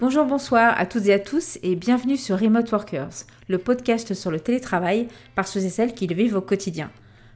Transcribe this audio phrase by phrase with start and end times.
[0.00, 4.30] Bonjour, bonsoir à toutes et à tous et bienvenue sur Remote Workers, le podcast sur
[4.30, 6.92] le télétravail par ceux et celles qui le vivent au quotidien.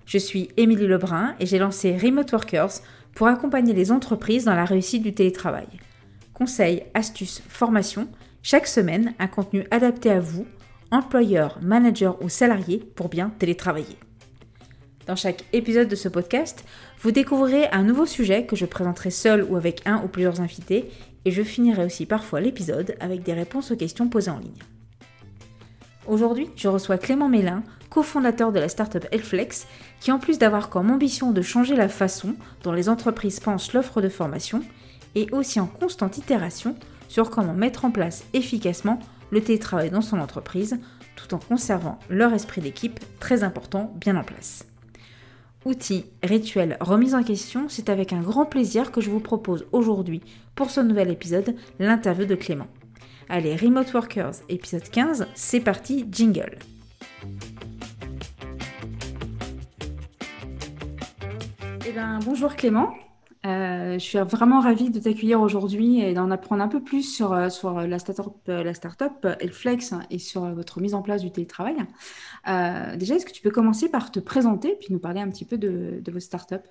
[0.07, 2.75] Je suis Émilie Lebrun et j'ai lancé Remote Workers
[3.17, 5.67] pour accompagner les entreprises dans la réussite du télétravail.
[6.35, 8.07] Conseils, astuces, formations,
[8.45, 10.47] chaque semaine un contenu adapté à vous,
[10.93, 13.99] employeurs, managers ou salariés pour bien télétravailler.
[15.09, 16.65] Dans chaque épisode de ce podcast,
[17.01, 20.93] vous découvrirez un nouveau sujet que je présenterai seul ou avec un ou plusieurs invités
[21.25, 24.63] et je finirai aussi parfois l'épisode avec des réponses aux questions posées en ligne.
[26.09, 29.67] Aujourd'hui, je reçois Clément Mélin, cofondateur de la startup Elflex,
[30.01, 34.01] qui en plus d'avoir comme ambition de changer la façon dont les entreprises pensent l'offre
[34.01, 34.63] de formation,
[35.15, 36.75] est aussi en constante itération
[37.09, 38.99] sur comment mettre en place efficacement
[39.31, 40.79] le télétravail dans son entreprise,
[41.15, 44.65] tout en conservant leur esprit d'équipe très important bien en place.
[45.65, 50.21] Outils, rituels, remise en question, c'est avec un grand plaisir que je vous propose aujourd'hui,
[50.57, 52.67] pour ce nouvel épisode, l'interview de Clément.
[53.29, 56.59] Allez, Remote Workers, épisode 15, c'est parti, jingle.
[61.87, 62.93] Eh ben, bonjour Clément.
[63.45, 67.33] Euh, je suis vraiment ravie de t'accueillir aujourd'hui et d'en apprendre un peu plus sur,
[67.33, 71.33] euh, sur la startup, euh, la startup Elflex et sur votre mise en place du
[71.33, 71.77] télétravail.
[72.97, 75.59] déjà, est-ce que tu peux commencer par te présenter puis nous parler un petit peu
[75.59, 76.63] de, de votre startup?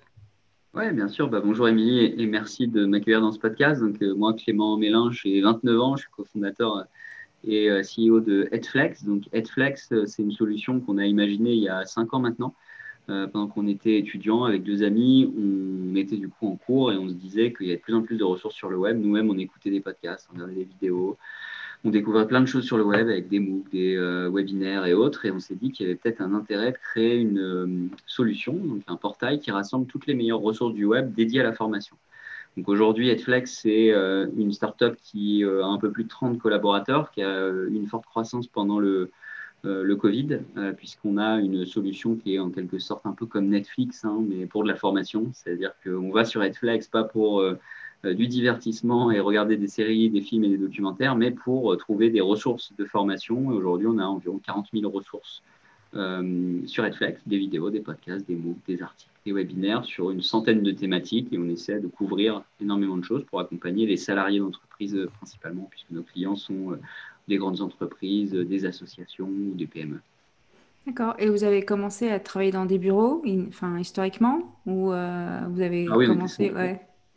[0.74, 1.30] Oui, bien sûr.
[1.30, 3.82] Bah, bonjour Émilie et, merci de m'accueillir dans ce podcast.
[3.82, 6.86] Donc, moi, Clément Mélin, j'ai 29 ans, je suis cofondateur
[7.44, 9.04] et CEO de Headflex.
[9.04, 12.56] Donc, Headflex, c'est une solution qu'on a imaginée il y a 5 ans maintenant
[13.10, 16.98] euh, pendant qu'on était étudiant avec deux amis, on était du coup en cours et
[16.98, 19.00] on se disait qu'il y avait de plus en plus de ressources sur le web.
[19.00, 21.18] Nous-mêmes, on écoutait des podcasts, on regardait des vidéos,
[21.84, 24.94] on découvrait plein de choses sur le web avec des MOOC, des euh, webinaires et
[24.94, 25.26] autres.
[25.26, 27.68] Et on s'est dit qu'il y avait peut-être un intérêt de créer une euh,
[28.06, 31.54] solution, donc un portail qui rassemble toutes les meilleures ressources du web dédiées à la
[31.54, 31.98] formation.
[32.56, 33.94] Donc aujourd'hui, Edflex, c'est
[34.36, 38.46] une startup qui a un peu plus de 30 collaborateurs, qui a une forte croissance
[38.48, 39.10] pendant le,
[39.64, 43.48] le Covid, euh, puisqu'on a une solution qui est en quelque sorte un peu comme
[43.48, 45.30] Netflix, hein, mais pour de la formation.
[45.34, 47.58] C'est-à-dire qu'on va sur Netflix pas pour euh,
[48.04, 52.22] du divertissement et regarder des séries, des films et des documentaires, mais pour trouver des
[52.22, 53.48] ressources de formation.
[53.48, 55.44] Aujourd'hui, on a environ 40 000 ressources
[55.94, 60.64] sur Netflix, des vidéos, des podcasts, des MOOC, des articles, des webinaires sur une centaine
[60.64, 64.98] de thématiques et on essaie de couvrir énormément de choses pour accompagner les salariés d'entreprise
[65.18, 66.80] principalement, puisque nos clients sont
[67.28, 70.00] des grandes entreprises, des associations ou des PME.
[70.88, 71.16] D'accord.
[71.20, 75.88] Et vous avez commencé à travailler dans des bureaux, enfin historiquement, ou euh, vous avez
[75.90, 76.52] ah oui, commencé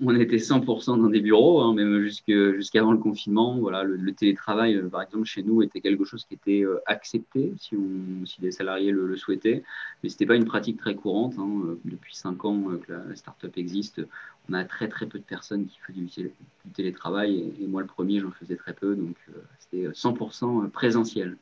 [0.00, 3.56] on était 100% dans des bureaux, hein, même jusqu'avant le confinement.
[3.58, 7.52] Voilà, le, télétravail, euh, par exemple, chez nous, était quelque chose qui était euh, accepté
[7.58, 9.62] si, on, si les salariés le, souhaitaient,
[10.02, 11.34] mais ce n'était pas une pratique très courante.
[11.38, 11.76] Hein.
[11.84, 14.00] Depuis cinq ans que la, startup existe,
[14.50, 16.30] on a très très peu de personnes qui font du,
[16.74, 19.16] télétravail, et, moi le premier, j'en faisais très peu, donc
[19.58, 21.36] c'était 100% présentiel.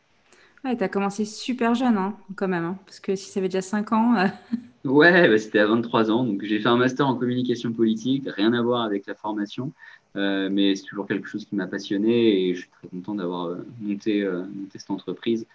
[0.65, 3.49] Ouais, tu as commencé super jeune, hein, quand même, hein, parce que si ça fait
[3.49, 4.17] déjà 5 ans.
[4.17, 4.29] Euh,
[4.85, 6.25] ouais, bah, c'était à 23 ans.
[6.25, 9.73] Donc, j'ai fait un master en communication politique, rien à voir avec la formation,
[10.15, 13.47] euh, mais c'est toujours quelque chose qui m'a passionné et je suis très content d'avoir
[13.47, 15.47] euh, monté, monté, cette entreprise.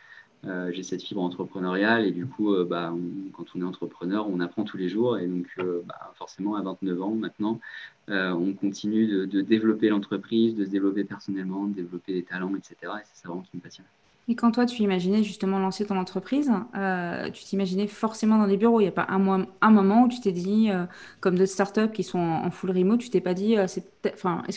[0.43, 2.93] J'ai cette fibre entrepreneuriale et du coup, bah,
[3.33, 5.47] quand on est entrepreneur, on apprend tous les jours et donc,
[5.85, 7.59] bah, forcément, à 29 ans maintenant,
[8.07, 12.75] on continue de, développer l'entreprise, de se développer personnellement, de développer des talents, etc.
[12.83, 13.85] Et c'est ça vraiment qui me passionne.
[14.29, 18.57] Et quand toi, tu imaginais justement lancer ton entreprise, euh, tu t'imaginais forcément dans des
[18.57, 18.81] bureaux?
[18.81, 20.85] Il n'y a pas un, moment où tu t'es dit, euh,
[21.21, 23.79] comme d'autres startups qui sont en, full remote, tu t'es pas dit, euh, est-ce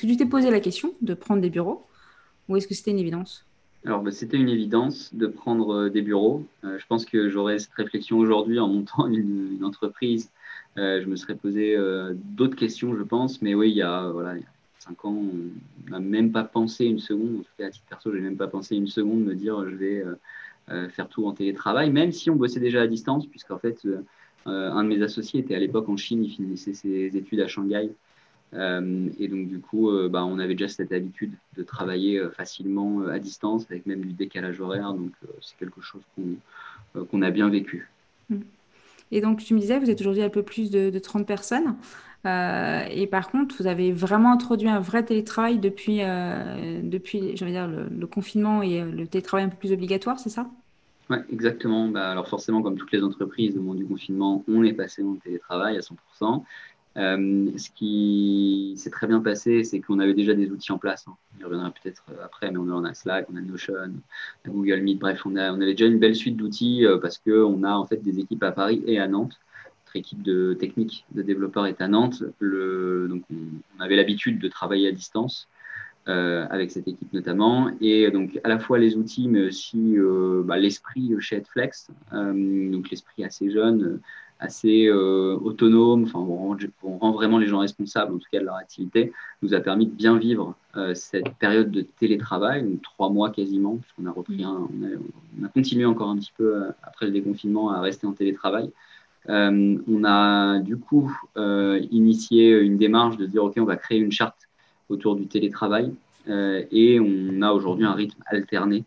[0.03, 1.87] que tu t'es posé la question de prendre des bureaux?
[2.49, 3.47] Ou est-ce que c'était une évidence?
[3.87, 6.47] Alors, bah, c'était une évidence de prendre des bureaux.
[6.63, 10.31] je pense que j'aurais cette réflexion aujourd'hui en montant une, entreprise.
[10.77, 11.77] je me serais posé
[12.15, 13.41] d'autres questions, je pense.
[13.43, 14.35] Mais oui, il y a, voilà,
[14.81, 15.23] 5 ans,
[15.87, 18.23] on n'a même pas pensé une seconde, en tout cas à titre perso, je n'ai
[18.23, 20.15] même pas pensé une seconde me dire je vais euh,
[20.71, 24.03] euh, faire tout en télétravail, même si on bossait déjà à distance, puisqu'en fait, euh,
[24.47, 27.91] un de mes associés était à l'époque en Chine, il finissait ses études à Shanghai.
[28.53, 33.67] Et donc, du coup, bah, on avait déjà cette habitude de travailler facilement à distance,
[33.71, 34.93] avec même du décalage horaire.
[34.93, 36.03] Donc, c'est quelque chose
[37.11, 37.89] qu'on a bien vécu.
[39.13, 41.77] Et donc, tu me disais, vous êtes aujourd'hui un peu plus de, de 30 personnes.
[42.27, 47.67] Euh, et par contre, vous avez vraiment introduit un vrai télétravail depuis, euh, depuis dire,
[47.67, 50.47] le, confinement et euh, le télétravail un peu plus obligatoire, c'est ça?
[51.09, 51.89] Oui, exactement.
[51.89, 55.15] Bah, alors forcément, comme toutes les entreprises au moment du confinement, on est passé en
[55.15, 56.45] télétravail à 100%.
[56.97, 61.07] Ce qui s'est très bien passé, c'est qu'on avait déjà des outils en place.
[61.09, 61.15] Hein.
[61.37, 64.53] On y reviendra peut-être après, mais on en a Slack, on a Notion, on a
[64.53, 67.87] Google Meet, bref, on, a, avait déjà une belle suite d'outils parce qu'on a en
[67.87, 69.39] fait des équipes à Paris et à Nantes
[69.97, 72.23] équipe de technique de développeurs est à Nantes.
[72.41, 75.49] Donc on, avait l'habitude de travailler à distance.
[76.07, 77.71] avec cette équipe notamment.
[77.81, 79.97] Et donc, à la fois les outils, mais aussi
[80.45, 84.01] bah, l'esprit chez Headflex, donc l'esprit assez jeune,
[84.41, 88.57] assez euh, autonome, enfin, on rend, vraiment les gens responsables, en tout cas de leur
[88.57, 93.31] activité, nous a permis de bien vivre euh, cette période de télétravail, donc trois mois
[93.31, 94.67] quasiment, puisqu'on a repris un,
[95.41, 98.71] on a, continué encore un petit peu euh, après le déconfinement à rester en télétravail.
[99.29, 104.49] on a du coup initié une démarche de dire, OK, on va créer une charte
[104.89, 105.93] autour du télétravail
[106.27, 108.85] et on a aujourd'hui un rythme alterné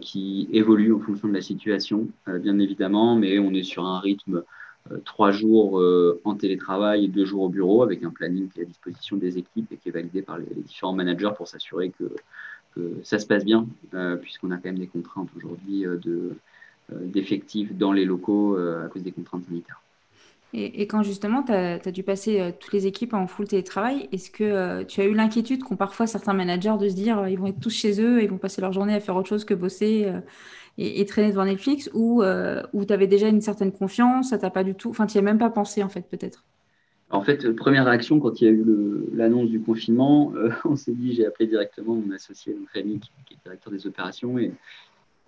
[0.00, 4.44] qui évolue en fonction de la situation, bien évidemment, mais on est sur un rythme
[5.04, 8.62] trois jours euh, en télétravail et deux jours au bureau avec un planning qui est
[8.62, 12.04] à disposition des équipes et qui est validé par les, différents managers pour s'assurer que,
[13.02, 15.86] ça se passe bien, euh, puisqu'on a quand même des contraintes aujourd'hui
[16.90, 19.80] d'effectifs dans les locaux à cause des contraintes sanitaires.
[20.52, 24.82] Et, quand justement tu as, dû passer toutes les équipes en full télétravail, est-ce que
[24.82, 27.74] tu as eu l'inquiétude qu'ont parfois certains managers de se dire ils vont être tous
[27.74, 30.12] chez eux, ils vont passer leur journée à faire autre chose que bosser
[30.78, 34.64] et, traîner devant Netflix ou euh, tu avais déjà une certaine confiance, ça t'a pas
[34.64, 36.44] du tout, enfin tu n'y as même pas pensé en fait peut-être
[37.10, 38.64] En fait, euh, première réaction quand il y a eu
[39.14, 43.34] l'annonce du confinement, euh, on s'est dit, j'ai appelé directement mon associé, donc Rémi, qui,
[43.34, 44.52] est directeur des opérations, et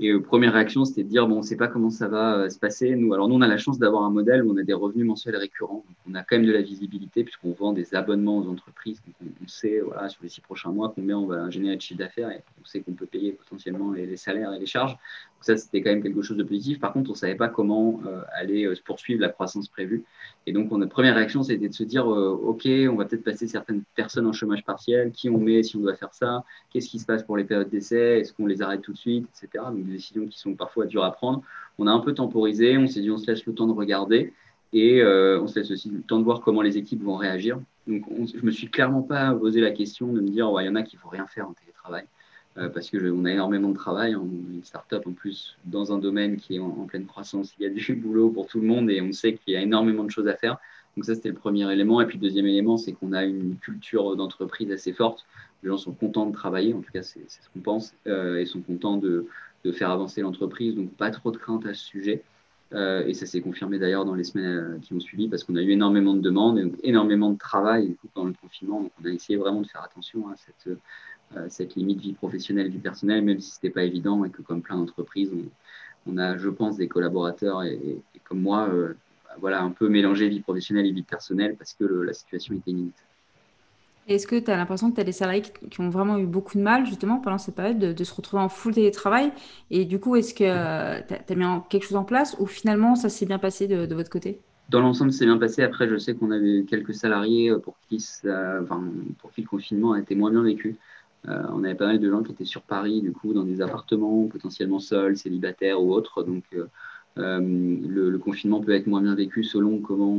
[0.01, 2.59] et première réaction, c'était de dire bon, on ne sait pas comment ça va se
[2.59, 2.95] passer.
[2.95, 5.05] Nous, alors nous, on a la chance d'avoir un modèle où on a des revenus
[5.05, 5.85] mensuels récurrents.
[5.87, 9.03] Donc, on a quand même de la visibilité puisqu'on vend des abonnements aux entreprises.
[9.05, 11.99] Donc, on, sait voilà, sur les six prochains mois combien on va générer de chiffre
[11.99, 14.97] d'affaires et on sait qu'on peut payer potentiellement les, salaires et les charges.
[15.39, 16.81] Donc, ça, c'était quand même quelque chose de positif.
[16.81, 20.05] Par contre, on ne savait pas comment euh, aller se poursuivre la croissance prévue.
[20.47, 23.83] Et donc, notre première réaction, c'était de se dire OK, on va peut-être passer certaines
[23.95, 25.13] personnes en chômage partiel.
[25.13, 26.43] Qui on met si on doit faire ça?
[26.71, 28.21] Qu'est-ce qui se passe pour les périodes d'essai?
[28.21, 31.13] Est-ce qu'on les arrête tout de suite, etc des décisions qui sont parfois dures à
[31.13, 31.43] prendre.
[31.79, 34.33] On a un peu temporisé, on s'est dit on se laisse le temps de regarder
[34.73, 37.59] et euh, on se laisse aussi le temps de voir comment les équipes vont réagir.
[37.87, 38.05] Donc
[38.35, 40.83] je me suis clairement pas posé la question de me dire il y en a
[40.83, 42.18] qui ne vont rien faire en télétravail euh,
[42.73, 46.37] parce que on a énormément de travail, on une start-up en plus dans un domaine
[46.37, 49.01] qui est en, pleine croissance, il y a du boulot pour tout le monde et
[49.01, 50.59] on sait qu'il y a énormément de choses à faire.
[50.97, 52.01] Donc ça, c'était le premier élément.
[52.01, 55.25] Et puis le deuxième élément, c'est qu'on a une culture d'entreprise assez forte.
[55.63, 58.47] Les gens sont contents de travailler, en tout cas, c'est ce qu'on pense, euh, et
[58.47, 59.27] sont contents de,
[59.73, 60.75] faire avancer l'entreprise.
[60.75, 62.25] Donc, pas trop de crainte à ce sujet.
[62.75, 65.57] Euh, et ça s'est confirmé d'ailleurs dans les semaines euh, qui ont suivi parce qu'on
[65.57, 68.83] a eu énormément de demandes et donc énormément de travail du coup, pendant le confinement.
[68.83, 70.79] Donc, on a essayé vraiment de faire attention à cette, euh,
[71.49, 74.63] cette limite vie professionnelle, vie personnelle, même si ce n'était pas évident et que, comme
[74.63, 75.31] plein d'entreprises,
[76.07, 78.71] on, a, je pense, des collaborateurs et, comme moi,
[79.41, 83.05] voilà, un peu mélangé vie professionnelle et vie personnelle parce que la situation était inédite.
[84.09, 86.57] Est-ce que tu as l'impression que tu as des salariés qui, ont vraiment eu beaucoup
[86.57, 89.33] de mal, justement, pendant cette période, de, se retrouver en full télétravail?
[89.71, 90.45] Et du coup, est-ce que
[91.07, 94.09] tu as, mis quelque chose en place ou finalement, ça s'est bien passé de, votre
[94.09, 94.41] côté?
[94.71, 95.63] Dans l'ensemble, c'est bien passé.
[95.63, 98.03] Après, je sais qu'on avait quelques salariés euh, pour qui,
[99.19, 100.77] pour qui le confinement a été moins bien vécu.
[101.27, 103.61] Euh, on avait pas mal de gens qui étaient sur Paris, du coup, dans des
[103.61, 106.23] appartements, potentiellement seuls, célibataires ou autres.
[106.23, 110.17] Donc, euh, le, confinement peut être moins bien vécu selon comment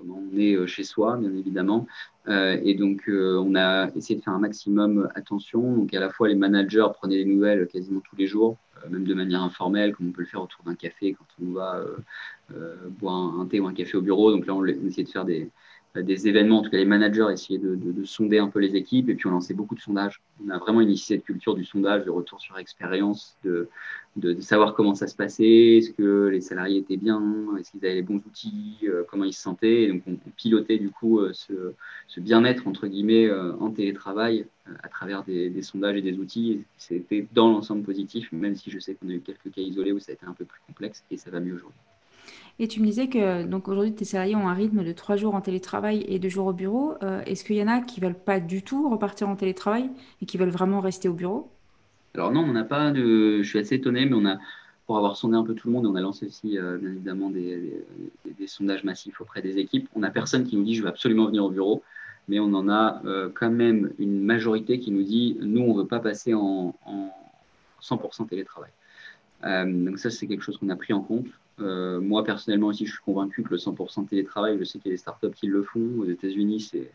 [0.00, 1.86] on est euh, chez soi, bien évidemment.
[2.28, 5.74] Euh, et donc, euh, on a essayé de faire un maximum attention.
[5.74, 8.56] Donc, à la fois, les managers prenaient les nouvelles quasiment tous les jours,
[8.90, 11.84] même de manière informelle, comme on peut le faire autour d'un café quand on va
[13.00, 14.30] boire un, thé ou un café au bureau.
[14.30, 15.48] Donc là, on, essayait de faire des, euh,
[15.96, 19.08] des événements, en tout cas les managers essayaient de, de, sonder un peu les équipes
[19.08, 20.20] et puis on lançait beaucoup de sondages.
[20.44, 23.68] On a vraiment initié cette culture du sondage, de retour sur expérience, de,
[24.40, 27.22] savoir comment ça se passait, est-ce que les salariés étaient bien,
[27.58, 29.84] est-ce qu'ils avaient les bons outils, euh, comment ils se sentaient.
[29.84, 34.46] Et donc on, pilotait du coup euh, ce, bien-être entre guillemets en télétravail
[34.82, 36.64] à travers des, sondages et des outils.
[36.76, 39.98] C'était dans l'ensemble positif, même si je sais qu'on a eu quelques cas isolés où
[39.98, 41.80] ça a été un peu plus complexe et ça va mieux aujourd'hui.
[42.60, 45.34] Et tu me disais que donc aujourd'hui, tes salariés ont un rythme de trois jours
[45.36, 46.94] en télétravail et deux jours au bureau.
[47.02, 49.88] Euh, est-ce qu'il y en a qui veulent pas du tout repartir en télétravail
[50.20, 51.50] et qui veulent vraiment rester au bureau?
[52.14, 53.42] Alors non, on n'a pas de.
[53.42, 54.38] Je suis assez étonné, mais on a,
[54.86, 57.30] pour avoir sondé un peu tout le monde, on a lancé aussi euh, bien évidemment
[57.30, 57.84] des,
[58.46, 59.88] sondages massifs auprès des équipes.
[59.94, 61.84] On n'a personne qui nous dit je veux absolument venir au bureau,
[62.26, 65.86] mais on en a euh, quand même une majorité qui nous dit nous on veut
[65.86, 67.14] pas passer en, en
[67.80, 68.72] 100% télétravail.
[69.44, 71.26] donc ça c'est quelque chose qu'on a pris en compte.
[71.60, 74.92] Euh, moi, personnellement aussi, je suis convaincu que le 100% télétravail, je sais qu'il y
[74.92, 75.98] a des startups qui le font.
[75.98, 76.90] Aux États-Unis, c'est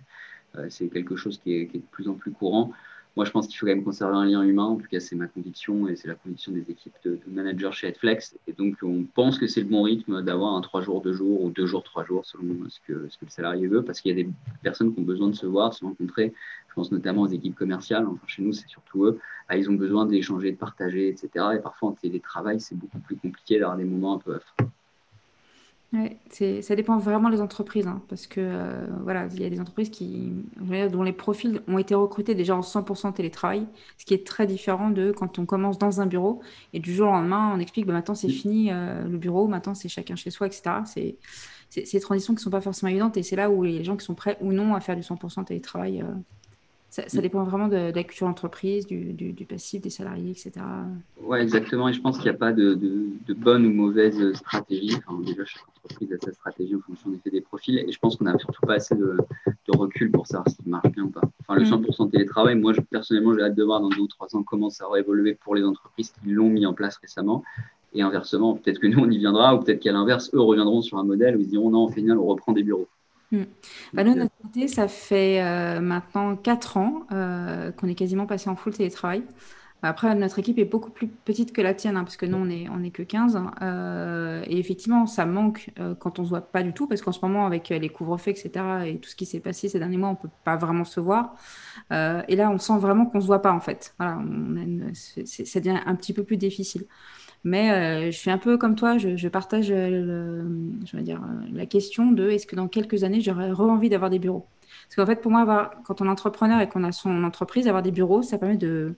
[0.55, 2.71] euh, quelque chose qui est, qui est, de plus en plus courant.
[3.15, 4.63] Moi, je pense qu'il faut quand même conserver un lien humain.
[4.63, 7.87] En tout cas, c'est ma conviction et c'est la conviction des équipes de, managers chez
[7.87, 8.37] Headflex.
[8.47, 11.43] Et donc, on pense que c'est le bon rythme d'avoir un 3 jours, 2 jours
[11.43, 14.17] ou 2 jours, 3 jours selon ce que, ce que le salarié veut parce qu'il
[14.17, 14.29] y a des
[14.63, 16.33] personnes qui ont besoin de se voir, de se rencontrer.
[16.69, 18.07] Je pense notamment aux équipes commerciales.
[18.07, 19.19] Enfin, chez nous, c'est surtout eux.
[19.47, 21.29] Ah, ils ont besoin d'échanger, de partager, etc.
[21.55, 24.55] Et parfois, en télétravail, c'est beaucoup plus compliqué d'avoir des moments un peu off.
[25.93, 29.59] Ouais, ça dépend vraiment des entreprises, hein, parce que euh, voilà, il y a des
[29.59, 30.33] entreprises qui,
[30.91, 33.67] dont les profils ont été recrutés déjà en 100% télétravail,
[33.99, 36.41] ce qui est très différent de quand on commence dans un bureau
[36.73, 39.75] et du jour au lendemain, on explique bah, maintenant c'est fini euh, le bureau, maintenant
[39.75, 40.63] c'est chacun chez soi, etc.
[40.85, 41.17] C'est
[41.69, 44.05] ces transitions qui ne sont pas forcément évidentes et c'est là où les gens qui
[44.05, 46.05] sont prêts ou non à faire du 100% télétravail euh,
[46.93, 50.63] ça, dépend vraiment de, la culture d'entreprise, du, du, passif des salariés, etc.
[51.23, 51.89] Oui, exactement.
[51.89, 54.95] Et je pense qu'il n'y a pas de, de, bonne ou mauvaise stratégie.
[54.97, 57.79] Enfin, déjà, chaque entreprise a sa stratégie en fonction des, des profils.
[57.79, 59.17] Et je pense qu'on n'a surtout pas assez de,
[59.69, 61.21] recul pour savoir si ça marche bien ou pas.
[61.41, 62.11] Enfin, le 100% mm.
[62.11, 64.99] télétravail, moi, personnellement, j'ai hâte de voir dans deux ou trois ans comment ça va
[64.99, 67.43] évoluer pour les entreprises qui l'ont mis en place récemment.
[67.95, 70.99] Et inversement, peut-être que nous, on y viendra, ou peut-être qu'à l'inverse, eux reviendront sur
[70.99, 72.87] un modèle où ils diront non, au final, on reprend des bureaux.
[73.33, 73.43] Mm.
[73.93, 78.49] Bah, nous, notre côté, ça fait euh, maintenant 4 ans euh, qu'on est quasiment passé
[78.49, 79.23] en full télétravail.
[79.85, 82.45] Après, notre équipe est beaucoup plus petite que la tienne, hein, parce que nous, on
[82.45, 83.41] n'est on est que 15.
[83.61, 87.19] Euh, et effectivement, ça manque quand on se voit pas du tout, parce qu'en ce
[87.21, 88.51] moment, avec les couvre-feux, etc.,
[88.85, 91.35] et tout ce qui s'est passé ces derniers mois, on peut pas vraiment se voir.
[91.91, 93.93] et là, on sent vraiment qu'on se voit pas, en fait.
[93.99, 94.19] Voilà,
[95.25, 96.85] ça devient un petit peu plus difficile.
[97.43, 100.43] Mais euh, je suis un peu comme toi, je, partage euh,
[100.85, 104.09] je veux dire, euh, la question de est-ce que dans quelques années, j'aurais envie d'avoir
[104.09, 104.47] des bureaux?
[104.87, 107.83] Parce qu'en fait, pour moi, quand on est entrepreneur et qu'on a son entreprise, avoir
[107.83, 108.95] des bureaux, ça permet de,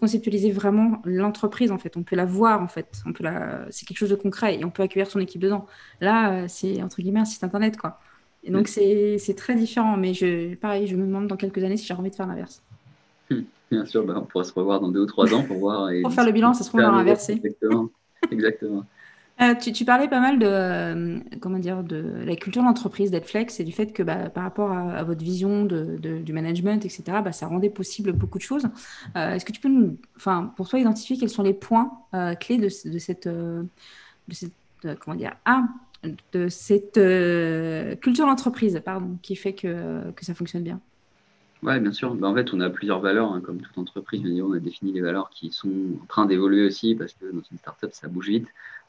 [0.00, 1.96] conceptualiser vraiment l'entreprise, en fait.
[1.96, 3.02] On peut la voir, en fait.
[3.06, 3.66] On peut la...
[3.70, 5.66] C'est quelque chose de concret et on peut accueillir son équipe dedans.
[6.00, 8.00] Là, c'est, entre guillemets, un site Internet, quoi.
[8.44, 9.96] Et donc, c'est, très différent.
[9.96, 12.62] Mais je, pareil, je me demande dans quelques années si j'ai envie de faire l'inverse.
[13.72, 15.90] Bien sûr, bah, on pourra se revoir dans deux ou trois ans pour voir.
[15.90, 17.32] Et pour faire le bilan, ça se trouve dans inversé.
[17.32, 17.88] Exactement.
[18.30, 18.84] Exactement.
[19.40, 23.64] Euh, tu, parlais pas mal de, euh, comment dire, de la culture d'entreprise d'Edflex et
[23.64, 27.46] du fait que bah, par rapport à, votre vision de, du management, etc., bah, ça
[27.46, 28.66] rendait possible beaucoup de choses.
[29.16, 29.96] Euh, est-ce que tu peux, nous,
[30.54, 31.90] pour toi, identifier quels sont les points
[32.40, 33.28] clés de, cette,
[34.30, 35.64] cette comment dire, ah,
[36.32, 37.00] de cette
[38.00, 40.78] culture d'entreprise, pardon, qui fait que, que ça fonctionne bien?
[41.62, 42.14] Oui, bien sûr.
[42.14, 44.22] Bah, en fait, on a plusieurs valeurs, hein, comme toute entreprise.
[44.42, 45.70] on a défini les valeurs qui sont
[46.02, 48.48] en train d'évoluer aussi, parce que dans une startup, ça bouge vite.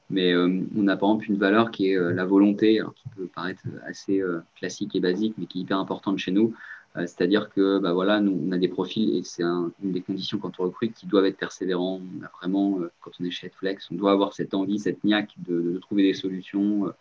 [0.09, 3.27] Mais euh, on a par exemple une valeur qui est euh, la volonté, qui peut
[3.33, 6.53] paraître assez euh, classique et basique, mais qui est hyper importante chez nous.
[6.95, 10.59] C'est-à-dire que bah, voilà, nous, on a des profils et c'est une des conditions quand
[10.59, 11.99] on recrute qui doivent être persévérants.
[12.19, 15.33] On a vraiment, quand on est chez Flex, on doit avoir cette envie, cette niaque
[15.39, 16.93] de, trouver des solutions.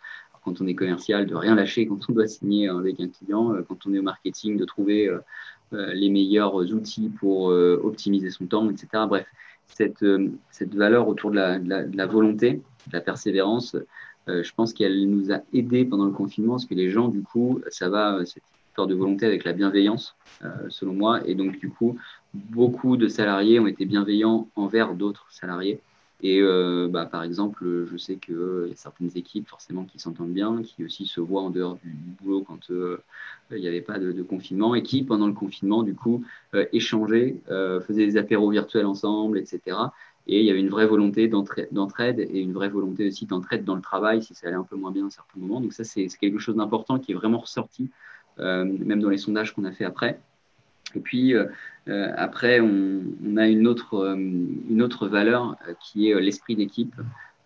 [0.43, 3.53] quand on est commercial, de rien lâcher quand on doit signer avec un client.
[3.69, 5.11] Quand on est au marketing, de trouver
[5.71, 8.87] les meilleurs outils pour euh, optimiser son temps, etc.
[9.07, 9.25] Bref,
[9.67, 13.75] cette, euh, cette valeur autour de la, de, la, volonté, de la persévérance,
[14.27, 17.59] je pense qu'elle nous a aidés pendant le confinement, parce que les gens, du coup,
[17.69, 20.15] ça va, cette histoire de volonté avec la bienveillance,
[20.69, 21.97] selon moi, et donc, du coup,
[22.33, 25.81] beaucoup de salariés ont été bienveillants envers d'autres salariés.
[26.23, 28.35] Et euh, bah, par exemple, je sais qu'il
[28.69, 31.89] y a certaines équipes forcément qui s'entendent bien, qui aussi se voient en dehors du,
[32.21, 33.03] boulot quand euh,
[33.51, 36.23] il n'y avait pas de, confinement, et qui, pendant le confinement, du coup,
[36.55, 39.77] euh, échangeaient, faisaient des apéros virtuels ensemble, etc.
[40.25, 43.75] Et il y avait une vraie volonté d'entraide et une vraie volonté aussi d'entraide dans
[43.75, 45.59] le travail si ça allait un peu moins bien à certains moments.
[45.59, 47.89] Donc ça, c'est quelque chose d'important qui est vraiment ressorti,
[48.37, 50.21] même dans les sondages qu'on a fait après.
[50.95, 51.45] Et puis, euh,
[51.89, 56.95] euh, après, on, a une autre, euh, une autre valeur qui est l'esprit d'équipe.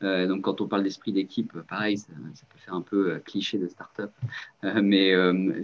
[0.02, 4.12] donc, quand on parle d'esprit d'équipe, pareil, ça, peut faire un peu cliché de start-up,
[4.64, 5.12] mais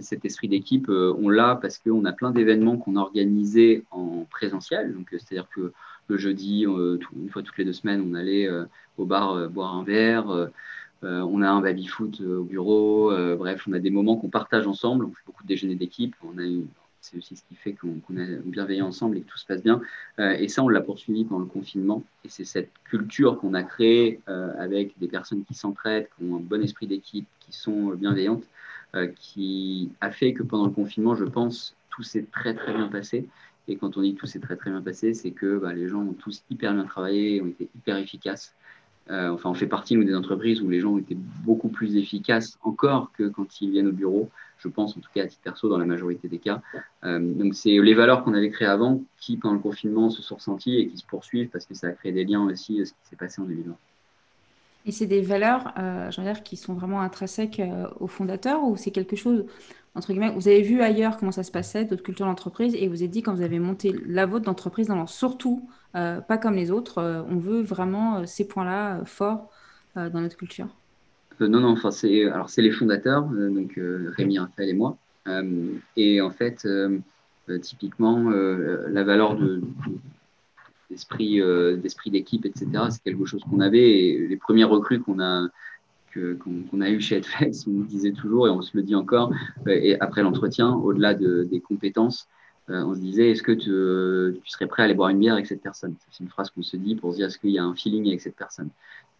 [0.00, 4.92] cet esprit d'équipe, on l'a parce qu'on a plein d'événements qu'on a organisés en présentiel.
[5.08, 5.72] C'est-à-dire que
[6.08, 8.48] le jeudi, une fois toutes les deux semaines, on allait
[8.98, 10.50] au bar boire un verre.
[11.02, 13.12] on a un baby-foot au bureau.
[13.36, 15.04] bref, on a des moments qu'on partage ensemble.
[15.04, 16.16] On fait beaucoup de déjeuners d'équipe.
[16.24, 16.66] On a une,
[17.04, 19.82] c'est aussi ce qui fait qu'on est bienveillant ensemble et que tout se passe bien.
[20.18, 22.02] Euh, et ça, on l'a poursuivi pendant le confinement.
[22.24, 26.36] Et c'est cette culture qu'on a créée euh, avec des personnes qui s'entraident, qui ont
[26.36, 28.44] un bon esprit d'équipe, qui sont bienveillantes,
[28.94, 32.88] euh, qui a fait que pendant le confinement, je pense, tout s'est très très bien
[32.88, 33.28] passé.
[33.68, 36.00] Et quand on dit tout s'est très très bien passé, c'est que bah, les gens
[36.00, 38.54] ont tous hyper bien travaillé, ont été hyper efficaces.
[39.08, 43.12] Enfin, on fait partie, nous, des entreprises où les gens été beaucoup plus efficaces encore
[43.12, 44.30] que quand ils viennent au bureau
[44.64, 46.62] je pense, en tout cas à titre perso, dans la majorité des cas.
[47.04, 50.36] Euh, donc, c'est les valeurs qu'on avait créées avant qui, pendant le confinement, se sont
[50.36, 52.92] ressenties et qui se poursuivent parce que ça a créé des liens aussi, euh, ce
[52.92, 53.76] qui s'est passé en 2020.
[54.86, 58.90] Et c'est des valeurs, euh, dire, qui sont vraiment intrinsèques euh, aux fondateurs ou c'est
[58.90, 59.46] quelque chose,
[59.94, 63.02] entre guillemets, vous avez vu ailleurs comment ça se passait, d'autres cultures d'entreprise, et vous
[63.02, 67.24] avez dit quand vous avez monté la vôtre d'entreprise, non, surtout, pas comme les autres,
[67.28, 69.50] on veut vraiment ces points-là forts
[69.94, 70.68] dans notre culture
[71.40, 74.74] euh, non, non, enfin, c'est, alors c'est les fondateurs, euh, donc euh, Rémi, Raphaël et
[74.74, 74.96] moi.
[75.96, 76.68] et en fait,
[77.62, 79.62] typiquement, la valeur de,
[80.90, 81.40] d'esprit,
[82.10, 84.26] d'équipe, etc., c'est quelque chose qu'on avait.
[84.28, 85.48] Les premiers recrues qu'on a,
[86.14, 89.32] qu'on a eu chez Edflex, on nous disait toujours, et on se le dit encore,
[89.66, 92.28] et après l'entretien, au-delà de, des compétences,
[92.68, 95.46] on se disait, est-ce que tu, tu, serais prêt à aller boire une bière avec
[95.46, 95.94] cette personne?
[96.10, 98.06] C'est une phrase qu'on se dit pour se dire, est-ce qu'il y a un feeling
[98.08, 98.70] avec cette personne?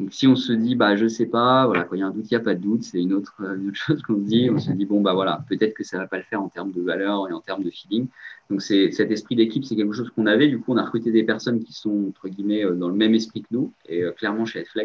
[0.01, 2.11] Donc, si on se dit, bah, je sais pas, voilà, quand il y a un
[2.11, 3.41] doute, il n'y a pas de doute, c'est une autre,
[3.75, 4.51] chose qu'on se dit.
[4.51, 6.73] On se dit, bon, bah, voilà, peut-être que ça va pas le faire en termes
[6.73, 8.09] de valeur et en termes de feeling.
[8.51, 10.49] Donc, cet esprit d'équipe, c'est quelque chose qu'on avait.
[10.49, 13.15] Du coup, on a recruté des personnes qui sont, entre guillemets, euh, dans le même
[13.15, 13.73] esprit que nous.
[13.89, 14.85] Et euh, clairement, chez euh,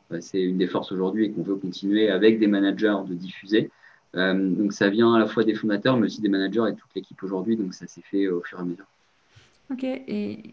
[0.19, 3.71] c'est une des forces aujourd'hui et qu'on veut continuer avec des managers de diffuser.
[4.13, 7.21] donc, ça vient à la fois des fondateurs, mais aussi des managers et toute l'équipe
[7.23, 7.55] aujourd'hui.
[7.55, 8.85] Donc, ça s'est fait au fur et à mesure.
[9.71, 9.83] Ok.
[9.83, 10.51] Et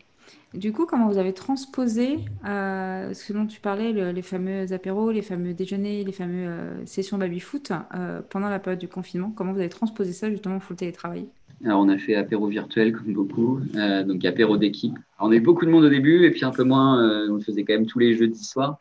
[0.54, 5.22] du coup, comment vous avez transposé euh, ce dont tu parlais, les fameux apéros, les
[5.22, 9.30] fameux déjeuners, les fameuses euh, sessions baby-foot euh, pendant la période du confinement?
[9.34, 11.26] Comment vous avez transposé ça justement full télétravail?
[11.64, 13.60] Alors, on a fait apéro virtuel comme beaucoup,
[14.06, 14.96] donc apéro d'équipe.
[15.18, 17.40] On a eu beaucoup de monde au début et puis un peu moins, on le
[17.40, 18.78] faisait quand même tous les jeudis soirs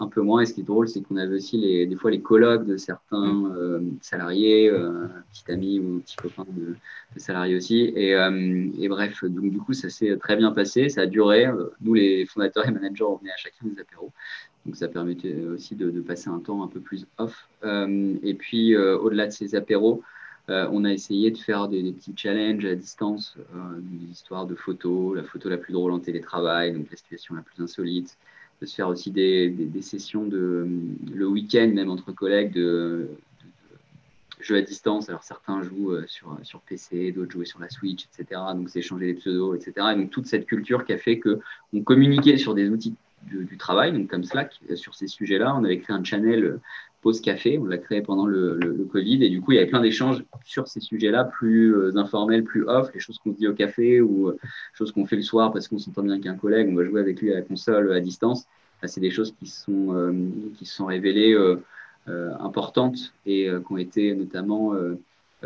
[0.00, 0.40] un peu moins.
[0.42, 2.76] Et ce qui est drôle, c'est qu'on avait aussi les, des fois les colloques de
[2.76, 3.54] certains mm.
[3.56, 6.74] euh, salariés, euh, petit ami ou petit copain de,
[7.16, 7.92] salariés aussi.
[7.94, 11.46] Et, euh, et, bref, donc du coup, ça s'est très bien passé, ça a duré.
[11.80, 14.12] Nous, les fondateurs et managers, on venait à chacun des apéros.
[14.66, 17.48] Donc ça permettait aussi de, de, passer un temps un peu plus off.
[17.64, 20.02] et puis, au-delà de ces apéros,
[20.48, 23.36] on a essayé de faire des, des petits challenges à distance,
[23.78, 27.42] des histoires de photos, la photo la plus drôle en télétravail, donc la situation la
[27.42, 28.18] plus insolite,
[28.60, 30.68] de se faire aussi des, des, sessions de,
[31.14, 33.08] le week-end, même entre collègues, de,
[34.40, 35.08] jeux à distance.
[35.08, 38.40] Alors certains jouent euh, sur, sur PC, d'autres jouaient sur la Switch, etc.
[38.54, 39.88] Donc c'est échanger les pseudos, etc.
[39.92, 43.92] Et donc toute cette culture qui a fait qu'on communiquait sur des outils du, travail,
[43.92, 45.54] donc comme Slack, sur ces sujets-là.
[45.54, 46.58] On avait créé un channel
[47.00, 47.58] pause café.
[47.58, 49.24] On l'a créé pendant le, Covid.
[49.24, 52.66] Et du coup, il y avait plein d'échanges sur ces sujets-là, plus euh, informels, plus
[52.66, 54.38] off, les choses qu'on se dit au café ou euh,
[54.72, 57.00] choses qu'on fait le soir parce qu'on s'entend bien avec un collègue, on va jouer
[57.00, 58.46] avec lui à la console à distance.
[58.84, 60.12] c'est des choses qui sont, euh,
[60.62, 61.36] sont révélées
[62.40, 64.74] importantes et qui ont été notamment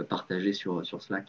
[0.08, 1.26] partagées sur, sur Slack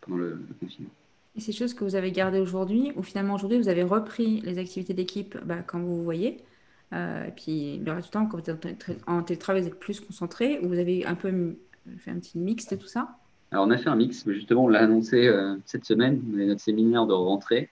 [0.00, 0.90] pendant le, confinement.
[1.36, 4.58] Et ces choses que vous avez gardées aujourd'hui, ou finalement aujourd'hui, vous avez repris les
[4.58, 6.38] activités d'équipe bah, quand vous voyez
[6.92, 8.66] euh, et puis le reste du temps, quand vous êtes
[9.06, 11.56] en télétravail, vous êtes plus concentré ou vous avez un peu
[11.98, 13.18] fait un petit mix de tout ça?
[13.50, 16.44] Alors on a fait un mix, justement on l'a annoncé euh, cette semaine, on a
[16.44, 17.70] notre séminaire de rentrée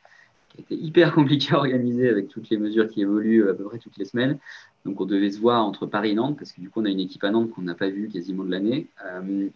[0.49, 3.55] qui a été hyper compliqué à organiser avec toutes les mesures qui évoluent euh, à
[3.55, 4.39] peu près toutes les semaines.
[4.87, 6.90] Donc on devait se voir entre Paris et Nantes parce que du coup on a
[6.90, 8.87] une équipe à Nantes qu'on n'a pas vue quasiment de l'année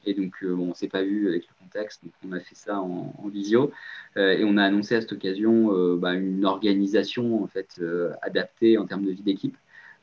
[0.04, 2.80] et donc on on s'est pas vu avec le contexte, donc on a fait ça
[2.80, 3.70] en, visio
[4.16, 7.80] et on a annoncé à cette occasion bah, une organisation en fait
[8.22, 9.56] adaptée en termes de vie d'équipe.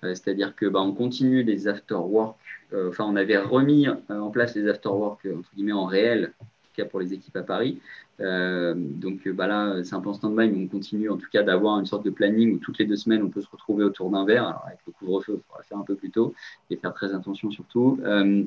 [0.03, 2.37] Euh, c'est-à-dire que bah, on continue les after work.
[2.73, 6.33] Euh, enfin, on avait remis euh, en place les after work entre guillemets en réel,
[6.39, 7.79] en tout cas pour les équipes à Paris.
[8.19, 11.79] Donc bah, là, c'est un peu en stand-by, mais on continue en tout cas d'avoir
[11.79, 14.25] une sorte de planning où toutes les deux semaines, on peut se retrouver autour d'un
[14.25, 14.47] verre.
[14.47, 16.33] Alors avec le couvre-feu, il faudra faire un peu plus tôt
[16.69, 17.99] et faire très attention surtout.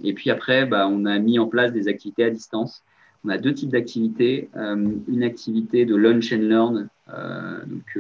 [0.03, 2.83] et puis après, bah, on a mis en place des activités à distance.
[3.25, 4.49] On a deux types d'activités.
[4.55, 6.89] une activité de lunch and learn.
[7.67, 7.99] donc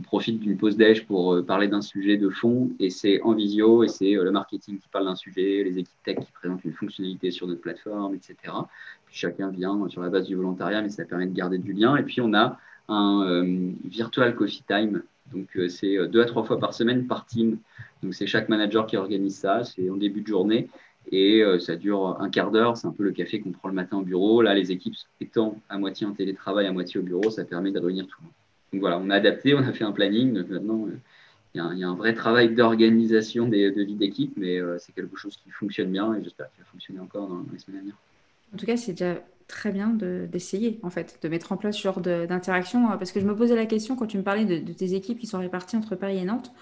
[0.00, 3.34] on profite d'une pause déj pour euh, parler d'un sujet de fond et c'est en
[3.34, 6.64] visio et c'est euh, le marketing qui parle d'un sujet, les équipes tech qui présentent
[6.64, 8.36] une fonctionnalité sur notre plateforme, etc.
[9.06, 11.96] Puis chacun vient sur la base du volontariat, mais ça permet de garder du lien.
[11.96, 12.58] Et puis on a
[12.88, 15.02] un euh, virtual coffee time.
[15.32, 17.58] Donc c'est deux à trois fois par semaine par team.
[18.02, 19.62] Donc c'est chaque manager qui organise ça.
[19.64, 20.70] C'est en début de journée
[21.12, 22.78] et ça dure un quart d'heure.
[22.78, 24.40] C'est un peu le café qu'on prend le matin au bureau.
[24.40, 27.78] Là, les équipes étant à moitié en télétravail, à moitié au bureau, ça permet de
[27.78, 28.32] tout le monde.
[28.72, 30.34] Donc voilà, on a adapté, on a fait un planning.
[30.34, 30.98] Donc maintenant, euh,
[31.54, 35.36] il y, a un vrai travail d'organisation de vie d'équipe, mais euh, c'est quelque chose
[35.36, 37.96] qui fonctionne bien et j'espère qu'il va fonctionner encore dans, les semaines à venir.
[38.54, 41.82] En tout cas, c'est déjà très bien d'essayer, en fait, de mettre en place ce
[41.82, 42.90] genre d'interaction.
[42.92, 45.18] Euh, parce que je me posais la question quand tu me parlais de, tes équipes
[45.18, 46.52] qui sont réparties entre Paris et Nantes.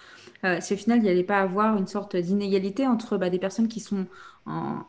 [0.45, 3.39] Euh, si au final, il n'y allait pas avoir une sorte d'inégalité entre bah, des
[3.39, 4.07] personnes qui sont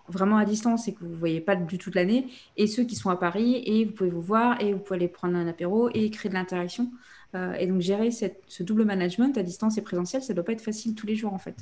[0.08, 2.96] vraiment à distance et que vous ne voyez pas du tout l'année, et ceux qui
[2.96, 5.90] sont à Paris et vous pouvez vous voir et vous pouvez aller prendre un apéro
[5.96, 6.92] et créer de l'interaction.
[7.34, 10.52] Euh, et donc, gérer ce double management à distance et présentiel, ça ne doit pas
[10.52, 11.56] être facile tous les jours, en fait.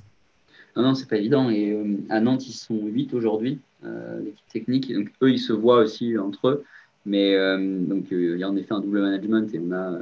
[0.75, 1.49] Non, non, c'est pas évident.
[1.49, 4.93] Et euh, à Nantes, ils sont 8 aujourd'hui, l'équipe technique.
[4.93, 6.63] donc, eux, ils se voient aussi entre eux.
[7.05, 9.99] Mais donc, il y a en effet un double management et on a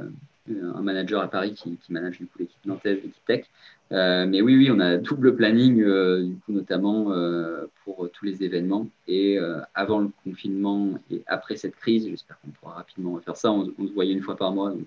[0.48, 3.46] un manager à Paris qui, manage du coup l'équipe nantaise, l'équipe tech.
[3.92, 8.24] Euh, mais oui, oui, on a double planning, euh, du coup, notamment euh, pour tous
[8.24, 8.88] les événements.
[9.08, 9.38] Et
[9.74, 13.52] avant le confinement et après cette crise, j'espère qu'on pourra rapidement faire ça.
[13.52, 14.70] On, se voyait une fois par mois.
[14.70, 14.86] Donc,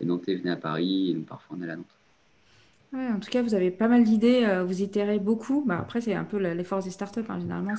[0.00, 1.99] les Nantais venaient à Paris et donc parfois on est à Nantes
[2.92, 5.64] en tout cas, vous avez pas mal d'idées, euh, vous itérez beaucoup.
[5.66, 7.74] Bah, après, c'est un peu l'effort des startups, hein, généralement.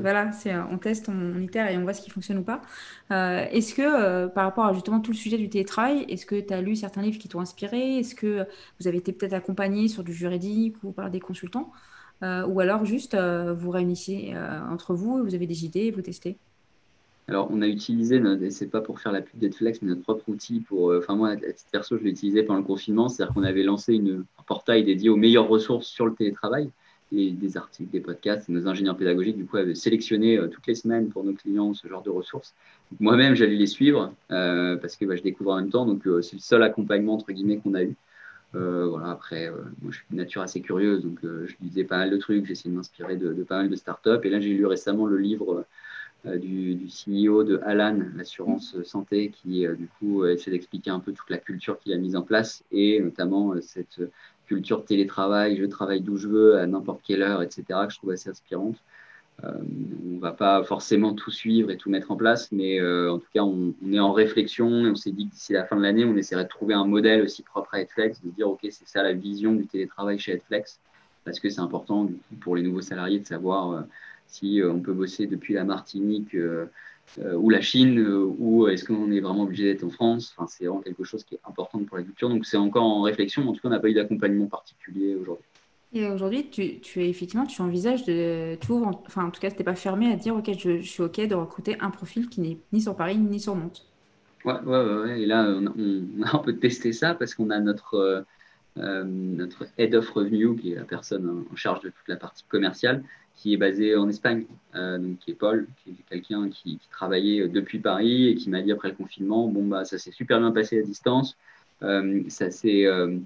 [0.00, 2.60] voilà, c'est, on teste, on, itère et on voit ce qui fonctionne ou pas.
[3.10, 6.38] Euh, est-ce que, euh, par rapport à justement tout le sujet du télétravail, est-ce que
[6.38, 7.98] tu as lu certains livres qui t'ont inspiré?
[7.98, 8.46] Est-ce que
[8.78, 11.72] vous avez été peut-être accompagné sur du juridique ou par des consultants?
[12.22, 14.34] Ou alors juste vous réunissez
[14.70, 16.38] entre vous, vous avez des idées, vous testez?
[17.30, 20.28] Alors, on a utilisé, et c'est pas pour faire la pub d'Etflex, mais notre propre
[20.28, 20.92] outil pour.
[20.92, 23.08] Enfin, moi, à titre perso, je l'ai utilisé pendant le confinement.
[23.08, 26.70] C'est-à-dire qu'on avait lancé une, un portail dédié aux meilleures ressources sur le télétravail
[27.12, 28.48] et des articles, des podcasts.
[28.48, 31.88] Nos ingénieurs pédagogiques, du coup, avaient sélectionné euh, toutes les semaines pour nos clients ce
[31.88, 32.54] genre de ressources.
[33.00, 35.86] Moi-même, j'allais les suivre euh, parce que bah, je découvre en même temps.
[35.86, 37.96] Donc, euh, c'est le seul accompagnement, entre guillemets, qu'on a eu.
[38.52, 39.50] voilà, après,
[39.82, 42.48] moi, je suis de nature assez curieuse, donc je lisais pas mal de trucs.
[42.50, 44.20] Essayé de m'inspirer de, de, pas mal de startups.
[44.24, 45.64] Et là, j'ai lu récemment le livre
[46.24, 51.30] du, du, CEO de Alan, l'assurance santé, qui, du coup, essaie d'expliquer un peu toute
[51.30, 54.00] la culture qu'il a mise en place et notamment cette
[54.50, 58.10] culture télétravail, je travaille d'où je veux, à n'importe quelle heure, etc., que je trouve
[58.10, 58.76] assez inspirante.
[59.44, 59.52] Euh,
[60.04, 63.18] on ne va pas forcément tout suivre et tout mettre en place, mais euh, en
[63.18, 65.82] tout cas, on, est en réflexion et on s'est dit que d'ici la fin de
[65.82, 68.88] l'année, on essaierait de trouver un modèle aussi propre à Edflex, de dire, OK, c'est
[68.88, 70.80] ça la vision du télétravail chez Edflex,
[71.24, 73.80] parce que c'est important du coup, pour les nouveaux salariés de savoir euh,
[74.30, 76.34] si on peut bosser depuis la Martinique
[77.18, 80.32] euh, ou la Chine, euh, ou est-ce qu'on est vraiment obligé d'être en France?
[80.36, 82.28] Enfin, C'est vraiment quelque chose qui est important pour la culture.
[82.28, 83.48] Donc c'est encore en réflexion.
[83.48, 85.44] En tout cas, on n'a pas eu d'accompagnement particulier aujourd'hui.
[85.92, 89.58] Et aujourd'hui, tu, tu, effectivement, tu envisages de, tu ouvres, enfin en tout cas, tu
[89.58, 92.58] n'es pas fermé à dire, ok, je, suis ok de recruter un profil qui n'est
[92.72, 93.84] ni sur Paris ni sur Nantes.
[94.44, 95.22] Ouais, ouais, ouais.
[95.22, 98.24] Et là, on, a un peu testé ça parce qu'on a notre
[98.78, 102.44] euh, notre head of revenue, qui est la personne en charge de toute la partie
[102.44, 103.02] commerciale,
[103.36, 107.48] qui est basé en Espagne, euh, donc qui est Paul, qui est quelqu'un qui, travaillait
[107.48, 110.52] depuis Paris et qui m'a dit après le confinement, bon bah ça s'est super bien
[110.52, 111.36] passé à distance,
[111.82, 113.16] euh, ça s'est euh,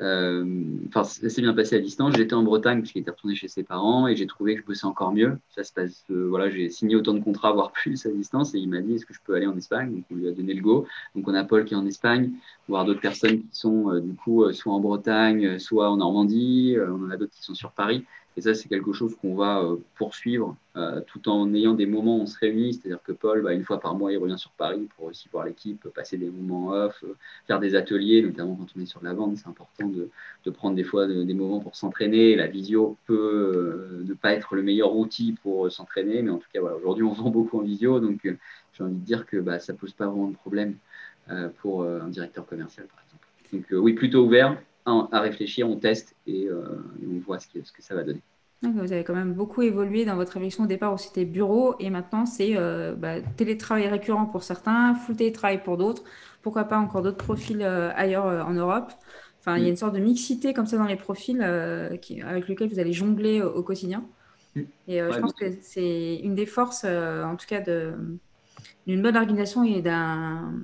[0.00, 0.44] euh,
[0.88, 2.14] enfin ça s'est bien passé à distance.
[2.16, 4.86] J'étais en Bretagne puisqu'il était retourné chez ses parents et j'ai trouvé que je bossais
[4.86, 5.38] encore mieux.
[5.50, 8.58] Ça se passe, euh, voilà, j'ai signé autant de contrats, voire plus à distance et
[8.58, 9.94] il m'a dit est-ce que je peux aller en Espagne?
[9.94, 10.86] Donc on lui a donné le go.
[11.14, 12.32] Donc on a Paul qui est en Espagne,
[12.68, 16.76] voire d'autres personnes qui sont du coup soit en Bretagne, soit en Normandie.
[16.80, 18.04] on en a d'autres qui sont sur Paris.
[18.36, 22.18] Et ça, c'est quelque chose qu'on va euh, poursuivre euh, tout en ayant des moments
[22.18, 22.74] où on se réunit.
[22.74, 25.44] C'est-à-dire que Paul, bah, une fois par mois, il revient sur Paris pour aussi voir
[25.44, 27.14] l'équipe, passer des moments off, euh,
[27.46, 29.36] faire des ateliers, notamment quand on est sur la vente.
[29.36, 30.10] C'est important de,
[30.44, 32.34] de, prendre des fois des moments pour s'entraîner.
[32.34, 36.60] La visio peut ne pas être le meilleur outil pour s'entraîner, mais en tout cas,
[36.60, 38.00] voilà, aujourd'hui, on vend beaucoup en visio.
[38.00, 40.74] Donc, j'ai envie de dire que bah, ça ne pose pas vraiment de problème
[41.58, 43.26] pour un directeur commercial, par exemple.
[43.52, 46.64] Donc, oui, plutôt ouvert, à réfléchir, on teste et, euh,
[47.06, 48.20] on voit ce que, ce que, ça va donner.
[48.62, 51.90] Vous avez quand même beaucoup évolué dans votre réflexion au départ où c'était bureau et
[51.90, 56.02] maintenant c'est euh, bah, télétravail récurrent pour certains, full télétravail pour d'autres,
[56.40, 58.90] pourquoi pas encore d'autres profils euh, ailleurs en Europe?
[59.40, 59.70] Enfin, il y a mm.
[59.70, 61.38] une sorte de mixité comme ça dans les profils
[62.00, 64.02] qui, avec lesquels vous allez jongler au, quotidien.
[64.54, 64.60] Mm.
[64.88, 69.82] Et je pense que c'est une des forces, en tout cas, d'une bonne organisation et
[69.82, 70.54] d'un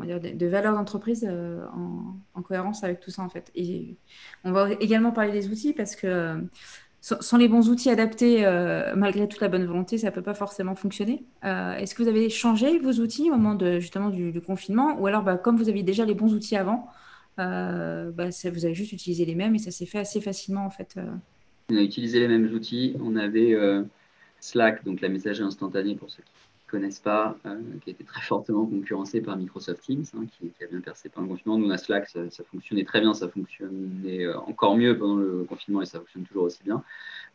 [0.00, 1.64] de, valeurs d'entreprise euh,
[2.34, 3.50] en, cohérence avec tout ça en fait.
[3.54, 3.96] Et
[4.44, 6.36] on va également parler des outils parce que euh,
[7.00, 10.34] sans les bons outils adaptés, euh, malgré toute la bonne volonté, ça ne peut pas
[10.34, 11.24] forcément fonctionner.
[11.42, 15.00] Est-ce que vous avez changé vos outils au moment justement du, confinement?
[15.00, 16.88] Ou alors, bah, comme vous aviez déjà les bons outils avant,
[17.38, 20.96] bah, vous avez juste utilisé les mêmes et ça s'est fait assez facilement en fait
[21.70, 22.96] On a utilisé les mêmes outils.
[23.00, 23.56] On avait
[24.38, 26.32] Slack, donc la messagerie instantanée pour ceux qui
[26.72, 30.66] connaissent pas, euh, qui a été très fortement concurrencé par Microsoft Teams, hein, qui, a
[30.66, 31.58] bien percé pendant le confinement.
[31.58, 35.44] Nous, on a Slack, ça, fonctionnait très bien, ça fonctionnait euh, encore mieux pendant le
[35.44, 36.82] confinement et ça fonctionne toujours aussi bien.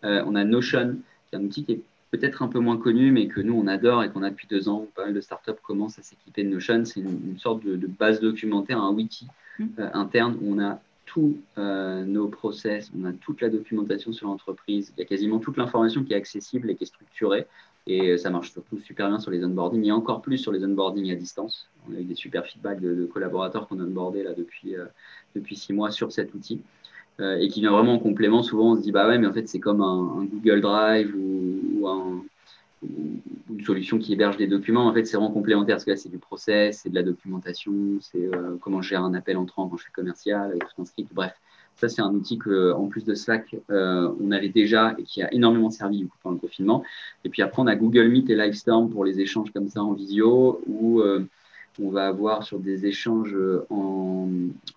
[0.04, 0.98] Euh, on a Notion,
[1.30, 3.68] qui est un outil qui est peut-être un peu moins connu, mais que nous, on
[3.68, 4.88] adore et qu'on a depuis deux ans.
[4.96, 6.84] Pas mal de startups commencent à s'équiper de Notion.
[6.84, 9.28] C'est une, sorte de, base documentaire, un wiki
[9.60, 9.66] mmh.
[9.94, 15.00] interne où on a tous nos process, on a toute la documentation sur l'entreprise, il
[15.00, 17.46] y a quasiment toute l'information qui est accessible et qui est structurée.
[17.88, 21.10] Et ça marche surtout super bien sur les onboarding et encore plus sur les onboarding
[21.12, 21.70] à distance.
[21.90, 24.86] On a eu des super feedbacks de, collaborateurs qu'on a onboardés là depuis, euh,
[25.36, 26.62] depuis six mois sur cet outil.
[27.20, 28.44] Euh, et qui vient vraiment en complément.
[28.44, 31.88] Souvent, on se dit, bah ouais, mais en fait, c'est comme un, Google Drive ou,
[31.88, 32.24] un,
[32.84, 34.86] une solution qui héberge des documents.
[34.88, 37.74] En fait, c'est vraiment complémentaire parce que là, c'est du process, c'est de la documentation,
[38.02, 40.86] c'est euh, comment je gère un appel entrant quand je suis commercial, avec tout un
[40.86, 41.12] script.
[41.14, 41.34] Bref,
[41.78, 45.22] ça, c'est un outil que, en plus de Slack, euh, on avait déjà et qui
[45.22, 46.84] a énormément servi pendant le confinement.
[47.24, 49.94] Et puis après, on a Google Meet et Livestorm pour les échanges comme ça en
[49.94, 51.24] visio, où euh,
[51.80, 53.38] on va avoir sur des échanges
[53.70, 54.28] en,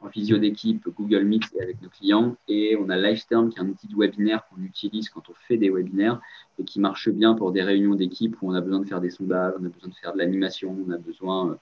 [0.02, 2.36] en visio d'équipe Google Meet et avec nos clients.
[2.48, 5.56] Et on a Livestorm qui est un outil de webinaire qu'on utilise quand on fait
[5.56, 6.20] des webinaires
[6.58, 9.10] et qui marche bien pour des réunions d'équipe où on a besoin de faire des
[9.10, 11.56] sondages, on a besoin de faire de l'animation, on a besoin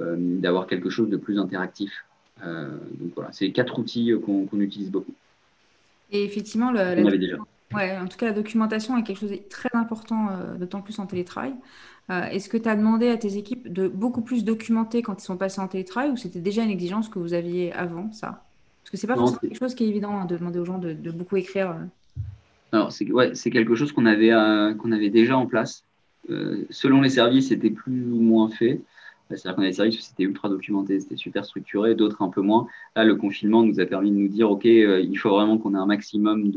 [0.00, 2.04] euh, d'avoir quelque chose de plus interactif.
[2.44, 2.68] Euh,
[3.00, 5.14] donc voilà, c'est quatre outils euh, qu'on utilise beaucoup.
[6.10, 7.36] Et effectivement, le, on avait déjà.
[7.74, 10.98] Ouais, en tout cas, la documentation est quelque chose de très important, euh, d'autant plus
[10.98, 11.54] en télétravail.
[12.10, 15.36] Est-ce que tu as demandé à tes équipes de beaucoup plus documenter quand ils sont
[15.36, 18.46] passés en télétravail ou c'était déjà une exigence que vous aviez avant ça?
[18.82, 20.78] Parce que c'est pas forcément quelque chose qui est évident hein, de demander aux gens
[20.78, 21.76] de, beaucoup écrire.
[22.72, 24.30] Alors, c'est ouais, quelque chose qu'on avait,
[24.78, 25.84] qu'on avait déjà en place.
[26.70, 28.80] selon les services, c'était plus ou moins fait.
[29.28, 32.40] C'est-à-dire qu'on avait des services où c'était ultra documenté, c'était super structuré, d'autres un peu
[32.40, 32.66] moins.
[32.96, 35.78] Là, le confinement nous a permis de nous dire, OK, il faut vraiment qu'on ait
[35.78, 36.50] un maximum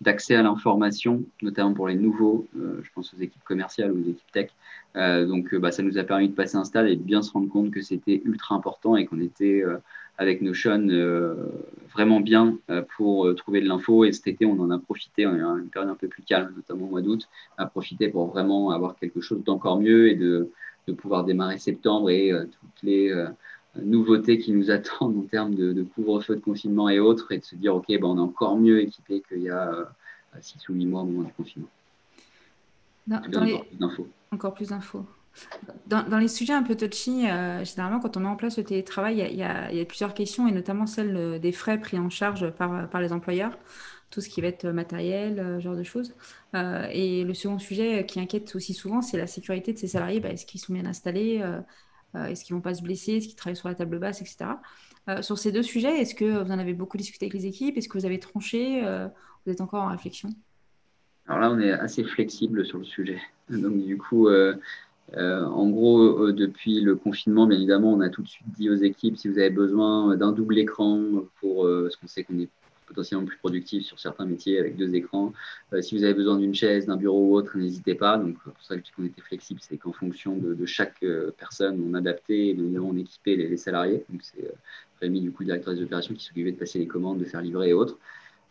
[0.00, 4.10] d'accès à l'information, notamment pour les nouveaux, euh, je pense aux équipes commerciales ou aux
[4.10, 4.50] équipes tech.
[4.96, 7.22] Euh, donc, euh, bah, ça nous a permis de passer un stade et de bien
[7.22, 9.64] se rendre compte que c'était ultra important et qu'on était
[10.18, 10.86] avec Notion
[11.92, 12.56] vraiment bien
[12.96, 14.04] pour trouver de l'info.
[14.04, 16.52] Et cet été, on en a profité, on a une période un peu plus calme,
[16.54, 20.50] notamment au mois d'août, à profiter pour vraiment avoir quelque chose d'encore mieux et de,
[20.86, 23.12] de, pouvoir démarrer septembre et toutes les
[23.82, 27.56] nouveautés qui nous attendent en termes de, couvre-feu, de confinement et autres, et de se
[27.56, 29.88] dire, OK, ben, on est encore mieux équipé qu'il y a
[30.40, 31.68] 6 euh, ou 8 mois au moment du confinement.
[33.06, 34.08] Dans, encore plus d'infos.
[34.30, 35.04] Encore plus d'infos.
[35.88, 39.26] Dans, les sujets un peu touchy, euh, généralement, quand on met en place le télétravail,
[39.30, 42.88] il y, a, plusieurs questions, et notamment celle euh, des frais pris en charge par,
[42.88, 43.58] par les employeurs,
[44.10, 46.14] tout ce qui va être matériel, genre de choses.
[46.54, 50.20] et le second sujet qui inquiète aussi souvent, c'est la sécurité de ces salariés.
[50.20, 51.42] Bah, est-ce qu'ils sont bien installés
[52.14, 54.50] euh, est-ce qu'ils vont pas se blesser Est-ce qu'ils travaillent sur la table basse, etc.
[55.08, 57.76] Euh, sur ces deux sujets, est-ce que vous en avez beaucoup discuté avec les équipes?
[57.76, 59.08] Est-ce que vous avez tranché euh,
[59.44, 60.30] Vous êtes encore en réflexion?
[61.26, 63.20] Alors là, on est assez flexible sur le sujet.
[63.50, 64.28] Donc du coup,
[65.16, 69.16] en gros, depuis le confinement, bien évidemment, on a tout de suite dit aux équipes
[69.16, 71.00] si vous avez besoin d'un double écran
[71.40, 72.50] pour, parce qu'on sait qu'on est
[72.86, 75.32] potentiellement plus productif sur certains métiers avec deux écrans.
[75.72, 78.16] Euh, si vous avez besoin d'une chaise, d'un bureau ou autre, n'hésitez pas.
[78.16, 81.94] Donc, pour ça que qu'on était flexible, c'est qu'en fonction de, chaque euh, personne, on
[81.94, 84.04] adaptait et on équipait les, salariés.
[84.08, 84.52] Donc, c'est euh,
[85.00, 87.70] Rémi, du coup, directeur des opérations, qui s'occupait de passer les commandes, de faire livrer
[87.70, 87.98] et autres.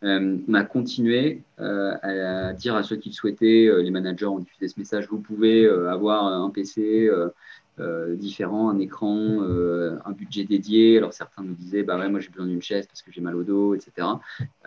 [0.02, 4.78] on a continué à dire à ceux qui le souhaitaient, les managers ont diffusé ce
[4.78, 7.10] message, vous pouvez avoir un PC,
[7.80, 10.98] euh, différents, un écran, euh, un budget dédié.
[10.98, 13.36] Alors certains nous disaient, bah ouais, moi j'ai besoin d'une chaise parce que j'ai mal
[13.36, 14.08] au dos, etc.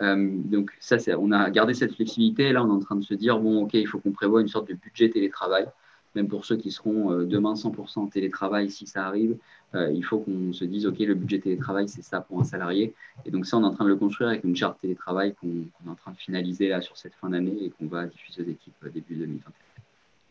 [0.01, 2.51] Euh, donc ça, on a gardé cette flexibilité.
[2.51, 4.49] Là, on est en train de se dire, bon, ok, il faut qu'on prévoie une
[4.49, 5.67] sorte de budget télétravail,
[6.15, 9.37] même pour ceux qui seront demain 100% en télétravail si ça arrive.
[9.73, 12.93] il faut qu'on se dise, ok, le budget télétravail, c'est ça pour un salarié.
[13.25, 15.47] Et donc ça, on est en train de le construire avec une charte télétravail qu'on
[15.47, 18.49] est en train de finaliser là sur cette fin d'année et qu'on va diffuser aux
[18.49, 19.53] équipes début 2021.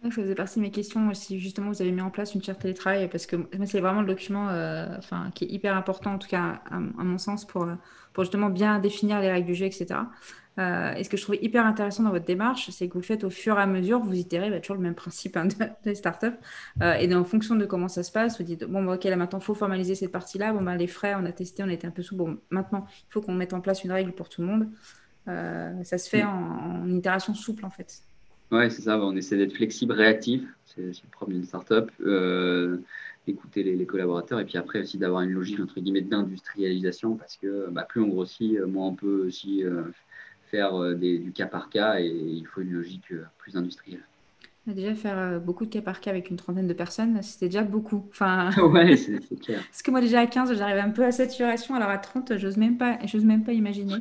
[0.03, 2.61] Ça faisait partie de mes questions si justement vous avez mis en place une charte
[2.61, 6.29] télétravail, parce que c'est vraiment le document euh, enfin, qui est hyper important, en tout
[6.29, 7.67] cas à, mon sens, pour,
[8.13, 10.01] pour justement bien définir les règles du jeu, etc.
[10.59, 13.05] Euh, et ce que je trouve hyper intéressant dans votre démarche, c'est que vous le
[13.05, 15.49] faites au fur et à mesure, vous itérez bah, toujours le même principe hein,
[15.85, 16.35] de, startup.
[16.83, 19.17] Euh, et en fonction de comment ça se passe, vous dites bon, bah, ok, là
[19.17, 20.53] maintenant, il faut formaliser cette partie-là.
[20.53, 22.17] Bon, bah, les frais, on a testé, on été un peu sous.
[22.17, 24.69] Bon, maintenant, il faut qu'on mette en place une règle pour tout le monde.
[25.27, 26.29] ça se fait mm.
[26.29, 28.03] en, en itération souple, en fait.
[28.53, 28.99] Ouais, c'est ça.
[29.01, 30.43] On essaie d'être flexible, réactif.
[30.65, 31.91] C'est le problème d'une startup.
[32.01, 32.79] Euh,
[33.27, 37.69] écouter les, collaborateurs et puis après aussi d'avoir une logique entre guillemets d'industrialisation parce que
[37.71, 39.83] bah, plus on grossit, euh, moins on peut aussi euh,
[40.45, 44.05] faire du cas par cas et il faut une logique plus industrielle.
[44.67, 47.63] Déjà, faire euh, beaucoup de cas par cas avec une trentaine de personnes, c'était déjà
[47.63, 48.05] beaucoup.
[48.11, 48.51] Enfin...
[48.73, 49.63] ouais, c'est clair.
[49.71, 51.77] Parce que moi, déjà à 15, j'arrive un peu à saturation.
[51.77, 53.95] Alors à 30, j'ose même pas, j'ose même pas imaginer.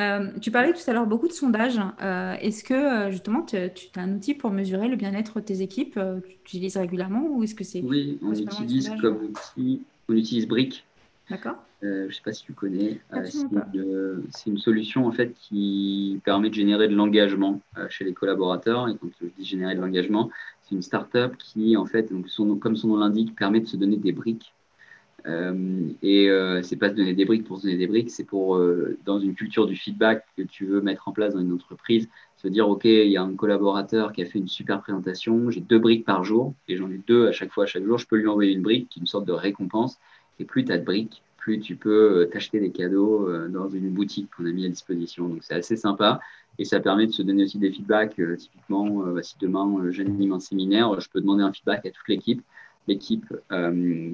[0.00, 1.80] Euh, tu parlais tout à l'heure beaucoup de sondages.
[2.02, 6.00] Euh, est-ce que justement, tu, as un outil pour mesurer le bien-être de tes équipes
[6.24, 10.84] Tu utilises régulièrement ou est-ce que c'est Oui, on utilise comme outil, on utilise Brick
[11.32, 11.56] D'accord.
[11.82, 13.00] Euh, je ne sais pas si tu connais.
[13.14, 18.12] Euh, c'est une, solution en fait qui permet de générer de l'engagement euh, chez les
[18.12, 18.86] collaborateurs.
[18.90, 20.28] Et quand je dis générer de l'engagement,
[20.62, 23.78] c'est une start-up qui en fait, donc son, comme son nom l'indique, permet de se
[23.78, 24.52] donner des briques.
[25.24, 26.28] et
[26.62, 28.60] c'est pas se donner des briques pour se donner des briques, c'est pour
[29.06, 32.48] dans une culture du feedback que tu veux mettre en place dans une entreprise, se
[32.48, 35.78] dire ok, il y a un collaborateur qui a fait une super présentation, j'ai deux
[35.78, 38.16] briques par jour et j'en ai deux à chaque fois, à chaque jour, je peux
[38.16, 39.98] lui envoyer une brique qui est une sorte de récompense.
[40.38, 43.68] Et plus tu as de briques, plus tu peux euh, t'acheter des cadeaux euh, dans
[43.68, 45.28] une boutique qu'on a mis à disposition.
[45.28, 46.20] Donc c'est assez sympa
[46.58, 48.18] et ça permet de se donner aussi des feedbacks.
[48.20, 52.08] Euh, typiquement, bah, si demain j'anime un séminaire, je peux demander un feedback à toute
[52.08, 52.42] l'équipe.
[52.88, 53.32] L'équipe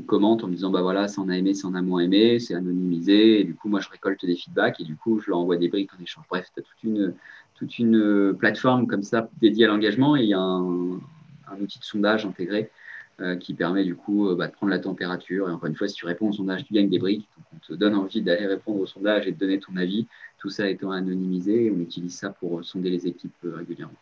[0.06, 2.38] commente en me disant bah voilà, ça en a aimé, ça en a moins aimé,
[2.38, 3.40] c'est anonymisé.
[3.40, 5.68] Et du coup, moi je récolte des feedbacks et du coup, je leur envoie des
[5.68, 6.24] briques en échange.
[6.28, 7.14] Bref, tu as toute une,
[7.54, 11.00] toute une plateforme comme ça dédiée à l'engagement et il y a un,
[11.60, 12.70] outil de sondage intégré
[13.40, 15.48] qui permet du coup euh, bah, de prendre la température.
[15.48, 17.28] Et encore une fois, si tu réponds au sondage, tu gagnes des briques.
[17.54, 20.06] On te donne envie d'aller répondre au sondage et de donner ton avis.
[20.38, 23.98] Tout ça étant anonymisé, on utilise ça pour sonder les équipes euh, régulièrement.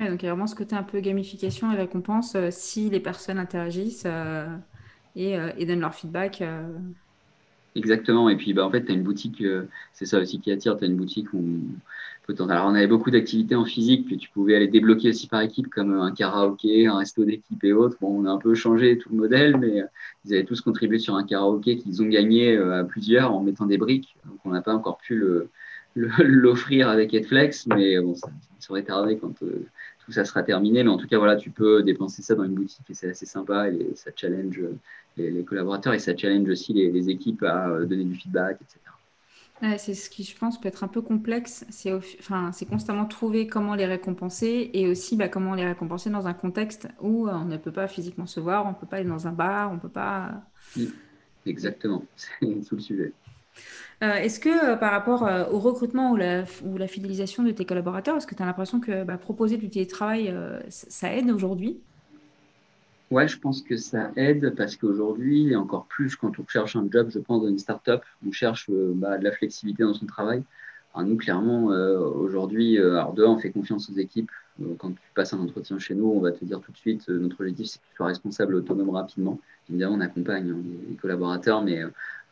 [0.00, 3.38] donc il y a vraiment ce côté un peu gamification et récompense si les personnes
[3.38, 4.06] interagissent
[5.14, 6.42] et, donnent leur feedback.
[7.74, 8.28] Exactement.
[8.28, 9.42] Et puis, bah, en fait, tu as une boutique,
[9.92, 10.76] c'est ça aussi qui attire.
[10.76, 11.60] Tu as une boutique où
[12.38, 15.68] alors, on avait beaucoup d'activités en physique que tu pouvais aller débloquer aussi par équipe,
[15.68, 17.96] comme un karaoké, un resto d'équipe et autres.
[18.00, 19.86] Bon, on a un peu changé tout le modèle, mais euh,
[20.24, 23.66] ils avaient tous contribué sur un karaoké qu'ils ont gagné euh, à plusieurs en mettant
[23.66, 24.16] des briques.
[24.26, 25.50] Donc, on n'a pas encore pu le,
[26.18, 28.30] l'offrir avec Edflex, mais bon, ça,
[28.62, 30.82] serait tardé quand tout ça sera terminé.
[30.84, 33.26] Mais en tout cas, voilà, tu peux dépenser ça dans une boutique et c'est assez
[33.26, 34.60] sympa et ça challenge
[35.16, 38.92] les, collaborateurs et ça challenge aussi les, les équipes à donner du feedback, etc
[39.78, 41.64] c'est ce qui, je pense, peut être un peu complexe.
[41.70, 46.34] C'est enfin, constamment trouver comment les récompenser et aussi bah, comment les récompenser dans un
[46.34, 49.08] contexte où euh, on ne peut pas physiquement se voir, on ne peut pas aller
[49.08, 50.42] dans un bar, on ne peut pas.
[51.46, 53.12] Exactement, c'est tout le sujet.
[54.02, 56.44] Euh, est-ce que euh, par rapport au recrutement ou la,
[56.76, 60.34] la, fidélisation de tes collaborateurs, est-ce que tu as l'impression que bah, proposer du télétravail,
[60.68, 61.80] ça aide aujourd'hui?
[63.12, 67.10] Ouais, je pense que ça aide parce qu'aujourd'hui, encore plus quand on cherche un job,
[67.10, 70.42] je pense, dans une start-up, on cherche euh, bah, de la flexibilité dans son travail.
[70.96, 74.30] Nous, clairement, euh, aujourd'hui, euh, alors on fait confiance aux équipes.
[74.78, 77.40] quand tu passes un entretien chez nous, on va te dire tout de suite, notre
[77.40, 79.38] objectif, c'est que tu sois responsable autonome rapidement.
[79.72, 81.80] Évidemment, on accompagne hein, les, collaborateurs, mais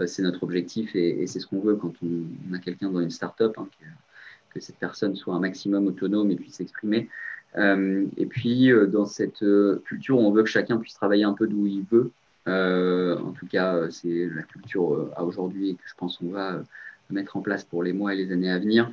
[0.06, 3.54] c'est notre objectif et, c'est ce qu'on veut quand on, a quelqu'un dans une start-up,
[3.56, 7.08] hein, que, que, cette personne soit un maximum autonome et puisse s'exprimer.
[7.56, 11.32] Euh, et puis, euh, dans cette euh, culture on veut que chacun puisse travailler un
[11.32, 12.12] peu d'où il veut,
[12.46, 16.62] en tout cas, c'est la culture à aujourd'hui et que je pense qu'on va
[17.10, 18.90] mettre en place pour les mois et les années à venir.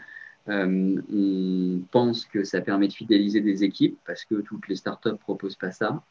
[0.48, 5.14] On pense que ça permet de fidéliser des équipes parce que toutes les startups ne
[5.16, 6.02] proposent pas ça.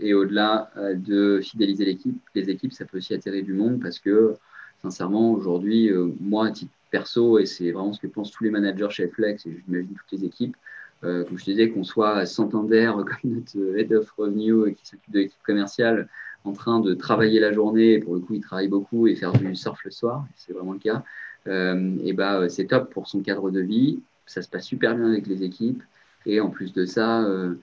[0.00, 4.34] et au-delà de fidéliser l'équipe, les équipes, ça peut aussi attirer du monde parce que,
[4.82, 6.52] sincèrement, aujourd'hui, moi, à
[6.92, 10.20] perso, et c'est vraiment ce que pensent tous les managers chez Flex et j'imagine toutes
[10.20, 10.56] les équipes,
[11.02, 15.12] euh, comme je disais, qu'on soit à Santander, comme notre head of revenue qui s'occupe
[15.12, 16.08] de l'équipe commerciale,
[16.44, 19.56] en train de travailler la journée, pour le coup, il travaille beaucoup et faire du
[19.56, 21.02] surf le soir, c'est vraiment le cas, euh,
[21.46, 24.00] et bah, c'est top pour son cadre de vie.
[24.26, 25.82] Ça se passe super bien avec les équipes.
[26.26, 27.54] Et en plus de ça, euh,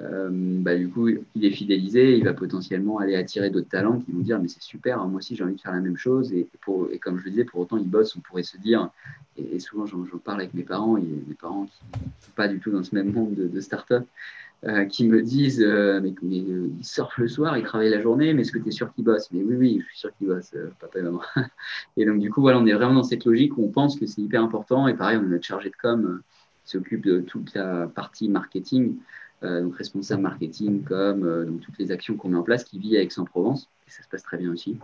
[0.00, 4.10] euh, bah, du coup, il est fidélisé, il va potentiellement aller attirer d'autres talents qui
[4.12, 6.32] vont dire mais c'est super, hein, moi aussi j'ai envie de faire la même chose.
[6.32, 6.48] Et,
[6.92, 8.90] et, comme je le disais, pour autant ils bossent, on pourrait se dire,
[9.36, 12.48] et, souvent j'en parle avec mes parents, il a des parents qui ne sont pas
[12.48, 14.06] du tout dans ce même monde de, start-up,
[14.64, 18.32] euh, qui me disent euh, mais, mais il surfe le soir, il travaille la journée,
[18.32, 19.30] mais est-ce que tu es sûr qu'il bosse?
[19.32, 21.20] Mais oui, oui, je suis sûr qu'il bosse, papa et maman.
[21.96, 24.06] et donc du coup, voilà, on est vraiment dans cette logique où on pense que
[24.06, 24.88] c'est hyper important.
[24.88, 26.22] Et pareil, on a notre chargé de com
[26.64, 28.96] qui s'occupe de toute la partie marketing.
[29.44, 32.96] Euh, donc responsable marketing, euh, donc toutes les actions qu'on met en place, qui vit
[32.96, 34.78] à Aix-en-Provence, et ça se passe très bien aussi.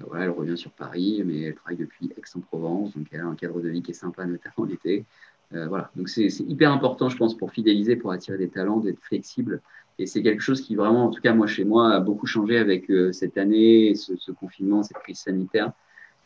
[0.00, 3.34] Euh, voilà, elle revient sur Paris, mais elle travaille depuis Aix-en-Provence, donc elle a un
[3.34, 5.04] cadre de vie qui est sympa, notamment l'été.
[5.52, 9.62] Voilà, donc c'est hyper important, je pense, pour fidéliser, pour attirer des talents, d'être flexible.
[9.98, 12.58] Et c'est quelque chose qui vraiment, en tout cas moi chez moi, a beaucoup changé
[12.58, 15.72] avec cette année, ce, ce, confinement, cette crise sanitaire.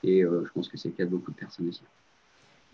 [0.03, 1.83] Et je pense que c'est le cas de beaucoup de personnes aussi.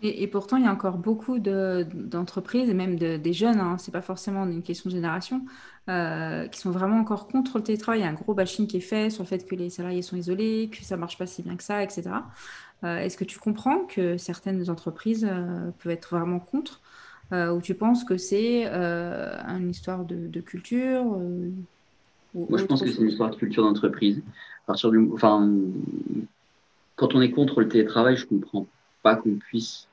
[0.03, 3.91] Et, pourtant, il y a encore beaucoup d'entreprises, et même des jeunes, hein, ce n'est
[3.91, 5.41] pas forcément une question de génération,
[5.89, 8.01] euh, qui sont vraiment encore contre le télétravail.
[8.01, 10.03] Il y a un gros bashing qui est fait sur le fait que les salariés
[10.03, 12.09] sont isolés, que ça ne marche pas si bien que ça, etc.
[12.83, 16.79] Euh, est-ce que tu comprends que certaines entreprises euh, peuvent être vraiment contre
[17.31, 21.05] Ou tu penses que c'est une histoire de, culture
[22.35, 24.21] Moi, je pense que c'est une histoire de culture d'entreprise.
[24.67, 25.49] Enfin,
[26.95, 28.67] quand on est contre le télétravail, je comprends
[29.15, 29.87] qu'on puisse.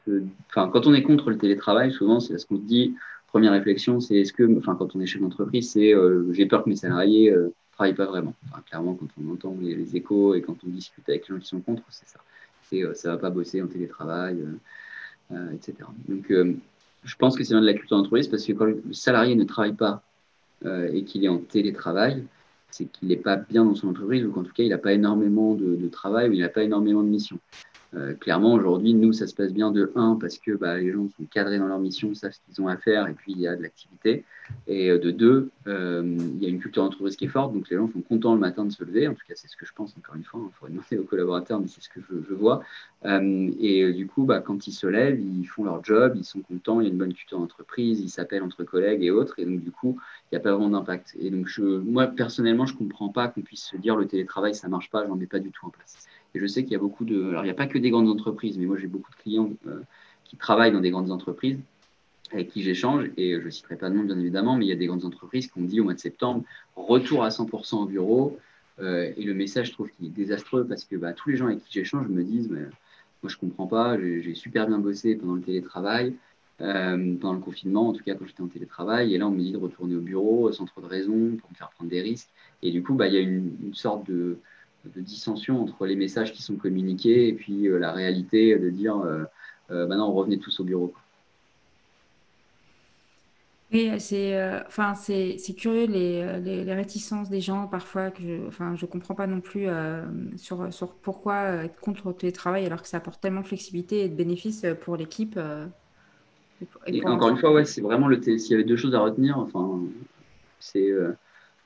[0.51, 2.95] Enfin, quand on est contre le télétravail, souvent, c'est ce qu'on se dit.
[3.29, 6.65] Première réflexion, c'est est-ce que, enfin, quand on est chef d'entreprise, c'est euh, j'ai peur
[6.65, 8.35] que mes salariés ne euh, travaillent pas vraiment.
[8.49, 11.49] Enfin, clairement, quand on entend les, échos et quand on discute avec les gens qui
[11.49, 12.21] sont contre, c'est ça.
[12.71, 14.39] C'est euh, ça va pas bosser en télétravail,
[15.53, 15.75] etc.
[16.09, 16.33] Donc,
[17.05, 19.75] je pense que c'est de la culture d'entreprise parce que quand le salarié ne travaille
[19.75, 20.03] pas
[20.93, 22.25] et qu'il est en télétravail,
[22.71, 24.93] c'est qu'il n'est pas bien dans son entreprise ou qu'en tout cas, il n'a pas
[24.93, 27.39] énormément de, de travail ou il n'a pas énormément de missions.
[27.97, 31.09] Euh, clairement, aujourd'hui, nous, ça se passe bien de 1 parce que bah, les gens
[31.17, 33.47] sont cadrés dans leur mission, savent ce qu'ils ont à faire et puis il y
[33.47, 34.25] a de l'activité.
[34.67, 37.69] Et euh, de 2, euh, il y a une culture d'entreprise qui est forte, donc
[37.71, 39.07] les gens sont contents le matin de se lever.
[39.07, 40.41] En tout cas, c'est ce que je pense, encore une fois.
[40.45, 42.63] Il faudrait demander aux collaborateurs, mais c'est ce que je, vois.
[43.05, 46.81] et du coup, bah, quand ils se lèvent, ils font leur job, ils sont contents,
[46.81, 49.39] il y a une bonne culture d'entreprise, ils s'appellent entre collègues et autres.
[49.39, 49.99] Et donc, du coup,
[50.31, 51.17] il n'y a pas vraiment d'impact.
[51.19, 54.67] Et donc, moi, personnellement, je ne comprends pas qu'on puisse se dire le télétravail, ça
[54.67, 56.07] ne marche pas, je n'en mets pas du tout en place.
[56.35, 57.29] Et je sais qu'il y a beaucoup de.
[57.31, 59.51] Alors, il n'y a pas que des grandes entreprises, mais moi, j'ai beaucoup de clients
[59.67, 59.81] euh,
[60.25, 61.59] qui travaillent dans des grandes entreprises
[62.33, 64.73] avec qui j'échange, et je ne citerai pas de nom, bien évidemment, mais il y
[64.73, 66.43] a des grandes entreprises qui ont dit au mois de septembre
[66.75, 68.39] retour à 100% au bureau.
[68.81, 71.47] Euh, et le message, je trouve qu'il est désastreux parce que bah, tous les gens
[71.47, 75.35] avec qui j'échange me disent moi, je ne comprends pas, j'ai super bien bossé pendant
[75.35, 76.15] le télétravail.
[76.61, 79.13] Euh, pendant le confinement, en tout cas quand j'étais en télétravail.
[79.15, 81.57] Et là, on me dit de retourner au bureau sans trop de raisons pour me
[81.57, 82.29] faire prendre des risques.
[82.63, 84.39] Et du coup, bah, il y a une sorte de,
[84.85, 88.97] de dissension entre les messages qui sont communiqués et puis euh, la réalité de dire
[88.99, 89.25] euh,
[89.71, 90.95] euh, maintenant on revenait tous au bureau.
[93.73, 98.23] Oui, c'est euh, enfin, c'est c'est curieux les, les, les réticences des gens parfois que
[98.23, 100.05] je, enfin, je comprends pas non plus euh,
[100.37, 104.09] sur, sur pourquoi être contre le télétravail alors que ça apporte tellement de flexibilité et
[104.09, 105.39] de bénéfices pour l'équipe.
[106.87, 109.01] et Et encore une fois, ouais, c'est vraiment le S'il y avait deux choses à
[109.01, 109.81] retenir, enfin,
[110.61, 110.91] c'est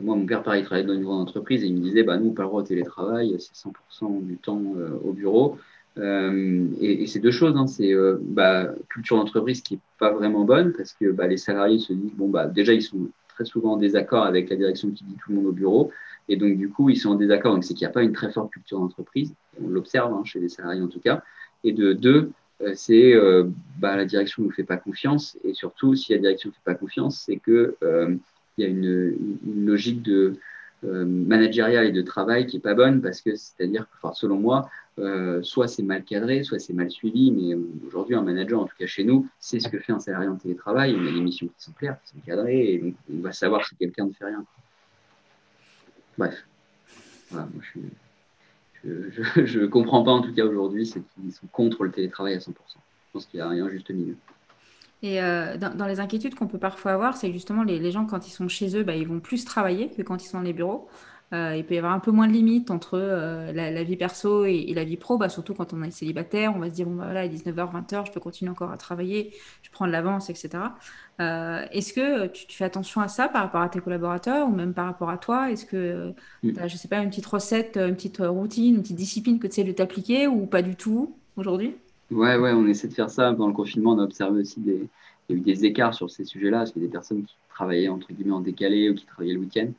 [0.01, 2.17] moi, mon père, pareil, il travaillait dans une grande entreprise et il me disait, bah,
[2.19, 5.59] nous, pas le droit au télétravail, c'est 100% du temps euh, au bureau.
[5.99, 10.45] Euh, et, c'est deux choses, hein, c'est euh, bah, culture d'entreprise qui est pas vraiment
[10.45, 13.73] bonne parce que bah, les salariés se disent, bon, bah, déjà, ils sont très souvent
[13.73, 15.91] en désaccord avec la direction qui dit tout le monde au bureau.
[16.29, 17.55] Et donc, du coup, ils sont en désaccord.
[17.55, 19.35] Donc, c'est qu'il n'y a pas une très forte culture d'entreprise.
[19.61, 21.23] On l'observe hein, chez les salariés en tout cas.
[21.65, 22.31] Et de deux,
[22.75, 23.15] c'est
[23.79, 25.39] bah, la direction ne nous fait pas confiance.
[25.43, 27.77] Et surtout, si la direction ne fait pas confiance, c'est que
[28.59, 29.15] il y a une,
[29.65, 30.35] logique de
[30.85, 34.71] euh, managériale et de travail qui est pas bonne parce que c'est-à-dire enfin, selon moi,
[34.99, 37.31] euh, soit c'est mal cadré, soit c'est mal suivi.
[37.31, 40.01] Mais euh, aujourd'hui, un manager, en tout cas chez nous, c'est ce que fait un
[40.01, 40.97] salarié en télétravail.
[40.97, 43.77] On a des missions qui sont claires, qui sont cadrées, et on va savoir si
[43.77, 44.45] quelqu'un ne fait rien.
[46.17, 46.47] Bref,
[47.31, 47.47] moi
[48.85, 52.39] je ne comprends pas en tout cas aujourd'hui, c'est qu'ils sont contre le télétravail à
[52.39, 52.51] 100%.
[52.51, 54.17] Je pense qu'il y a un juste milieu.
[55.03, 58.05] Et euh, dans, dans les inquiétudes qu'on peut parfois avoir, c'est justement les, les gens,
[58.07, 60.45] quand ils sont chez eux, bah, ils vont plus travailler que quand ils sont dans
[60.45, 60.89] les bureaux.
[61.35, 63.97] Euh, il peut y avoir un peu moins de limites entre euh, la, la vie
[63.97, 66.55] perso et, et la vie pro, bah, surtout quand on est célibataire.
[66.57, 68.79] On va se dire, bon, bah, voilà, à 19h, 20h, je peux continuer encore à
[68.79, 70.77] travailler, je prends de l'avance, etc.
[71.19, 74.75] Est-ce que tu, tu fais attention à ça par rapport à tes collaborateurs ou même
[74.75, 75.51] par rapport à toi?
[75.51, 76.15] Est-ce que
[76.55, 76.59] tu Mm.
[76.61, 79.53] as, je sais pas, une petite recette, une petite routine, une petite discipline que tu
[79.53, 81.77] essaies de t'appliquer ou pas du tout aujourd'hui?
[82.11, 83.33] Ouais, ouais, on essaie de faire ça.
[83.33, 84.89] Pendant le confinement, on a observé aussi des,
[85.29, 87.25] il y a eu des écarts sur ces sujets-là, parce qu'il y a des personnes
[87.25, 89.71] qui travaillaient entre guillemets en décalé ou qui travaillaient le week-end.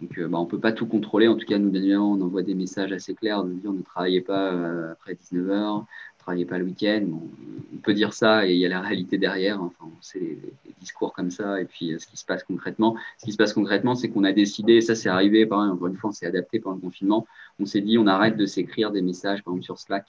[0.00, 1.28] Donc, euh, bah, on ne peut pas tout contrôler.
[1.28, 3.82] En tout cas, nous, bien évidemment, on envoie des messages assez clairs de dire ne
[3.82, 7.06] travaillez pas euh, après 19h, ne travaillez pas le week-end.
[7.74, 9.62] On peut dire ça et il y a la réalité derrière.
[9.62, 11.60] Enfin, c'est les, les, discours comme ça.
[11.60, 14.24] Et puis, euh, ce qui se passe concrètement, ce qui se passe concrètement, c'est qu'on
[14.24, 17.26] a décidé, ça c'est arrivé, pareil, encore une fois, on s'est adapté pendant le confinement.
[17.60, 20.06] On s'est dit, on arrête de s'écrire des messages, par exemple, sur Slack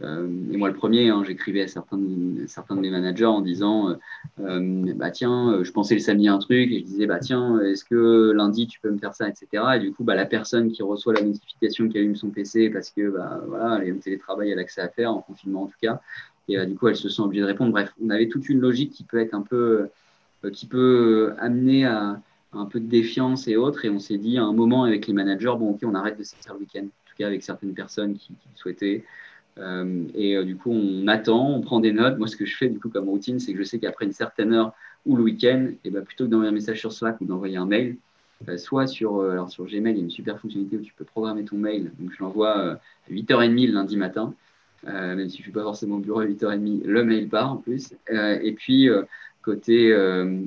[0.00, 3.94] euh, et moi, le premier, hein, j'écrivais à certains de, mes managers en disant euh,
[4.40, 7.84] euh, bah, Tiens, je pensais le samedi un truc, et je disais bah, Tiens, est-ce
[7.84, 9.64] que lundi tu peux me faire ça, etc.
[9.76, 12.90] Et du coup, bah, la personne qui reçoit la notification qui allume son PC parce
[12.90, 15.66] que bah, voilà, elle est en télétravail, elle a accès à faire, en confinement en
[15.66, 16.00] tout cas,
[16.48, 17.72] et bah, du coup, elle se sent obligée de répondre.
[17.72, 19.88] Bref, on avait toute une logique qui peut être un peu,
[20.52, 22.20] qui peut amener à,
[22.52, 23.84] un peu de défiance et autres.
[23.84, 26.24] Et on s'est dit à un moment avec les managers Bon, ok, on arrête de
[26.24, 29.04] sortir le week-end, en tout cas avec certaines personnes qui, qui souhaitaient.
[29.58, 32.18] Euh, et euh, du coup, on attend, on prend des notes.
[32.18, 34.12] Moi, ce que je fais du coup comme routine, c'est que je sais qu'après une
[34.12, 34.72] certaine heure
[35.04, 37.66] ou le week-end, et ben, plutôt que d'envoyer un message sur Slack ou d'envoyer un
[37.66, 37.96] mail,
[38.48, 41.04] euh, soit sur, alors sur Gmail, il y a une super fonctionnalité où tu peux
[41.04, 41.90] programmer ton mail.
[41.98, 42.80] Donc, je l'envoie à
[43.10, 44.34] 8h30 le lundi matin,
[44.84, 47.56] même si je ne suis pas forcément au bureau à 8h30, le mail part en
[47.56, 47.94] plus.
[48.10, 48.88] et puis,
[49.42, 49.96] côté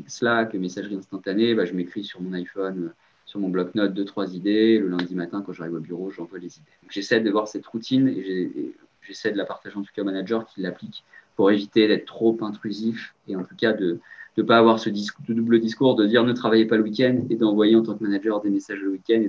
[0.07, 2.91] Slack, messagerie instantanée, bah, je m'écris sur mon iPhone
[3.25, 4.77] sur mon bloc-notes deux, trois idées.
[4.77, 6.65] Le lundi matin, quand j'arrive au bureau, j'envoie les idées.
[6.89, 8.73] J'essaie de voir cette routine et
[9.05, 11.03] j'essaie de la partager en tout cas au manager qui l'applique
[11.35, 13.99] pour éviter d'être trop intrusif et en tout cas de
[14.37, 17.23] ne pas avoir ce discours, de double discours de dire ne travaillez pas le week-end
[17.29, 19.23] et d'envoyer en tant que manager des messages le week-end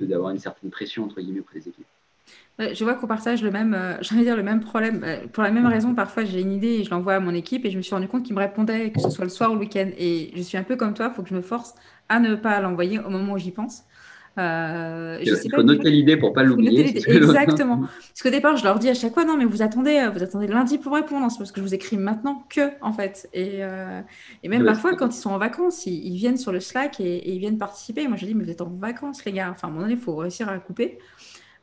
[0.00, 1.86] et d'avoir une certaine pression entre guillemets auprès des équipes.
[2.58, 5.04] Je vois qu'on partage le même, euh, dire le même problème.
[5.32, 7.70] Pour la même raison, parfois j'ai une idée et je l'envoie à mon équipe et
[7.70, 9.60] je me suis rendu compte qu'ils me répondaient que ce soit le soir ou le
[9.60, 9.90] week-end.
[9.96, 11.74] Et je suis un peu comme toi, il faut que je me force
[12.08, 13.84] à ne pas l'envoyer au moment où j'y pense.
[14.38, 16.96] Euh, je il faut noter l'idée pour pas l'oublier.
[17.10, 17.78] Exactement.
[18.08, 20.46] Parce qu'au départ, je leur dis à chaque fois, non, mais vous attendez, vous attendez
[20.46, 21.28] lundi pour répondre.
[21.30, 23.28] C'est parce que je vous écris maintenant que, en fait.
[23.32, 24.00] Et, euh,
[24.42, 27.00] et même ouais, parfois, quand ils sont en vacances, ils, ils viennent sur le Slack
[27.00, 28.06] et, et, ils viennent participer.
[28.06, 29.50] Moi, je dis, mais vous êtes en vacances, les gars.
[29.50, 30.98] Enfin, à un moment donné, il faut réussir à couper.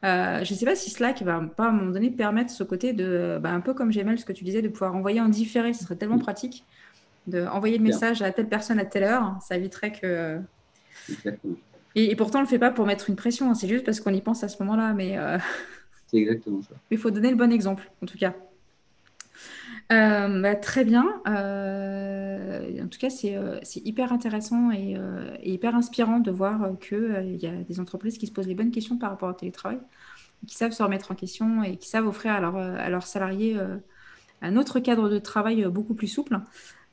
[0.03, 2.63] Euh, je ne sais pas si Slack va pas à un moment donné permettre ce
[2.63, 5.29] côté de, bah, un peu comme Gmail, ce que tu disais, de pouvoir envoyer en
[5.29, 5.73] différé.
[5.73, 6.65] Ce serait tellement pratique
[7.27, 9.37] de envoyer le message à telle personne à telle heure.
[9.41, 10.39] Ça éviterait que.
[11.09, 11.55] Exactement.
[11.95, 13.55] Et, et, pourtant, on ne le fait pas pour mettre une pression, hein.
[13.55, 14.93] c'est juste parce qu'on y pense à ce moment-là.
[14.93, 15.37] Mais euh...
[16.07, 16.75] c'est exactement ça.
[16.91, 18.33] Il faut donner le bon exemple, en tout cas.
[19.91, 21.21] Euh, bah, très bien.
[21.27, 24.97] Euh, en tout cas, c'est euh, hyper intéressant et,
[25.41, 28.71] et, hyper inspirant de voir qu'il y a des entreprises qui se posent les bonnes
[28.71, 29.79] questions par rapport au télétravail,
[30.47, 33.57] qui savent se remettre en question et qui savent offrir à, leur, à leurs salariés
[34.41, 36.39] un autre cadre de travail beaucoup plus souple.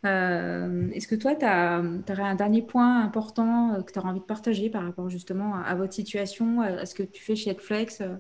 [0.05, 4.25] Euh, Est-ce que toi, tu aurais un dernier point important que tu auras envie de
[4.25, 8.17] partager par rapport justement à, votre situation, à, ce que tu fais chez Netflix, euh,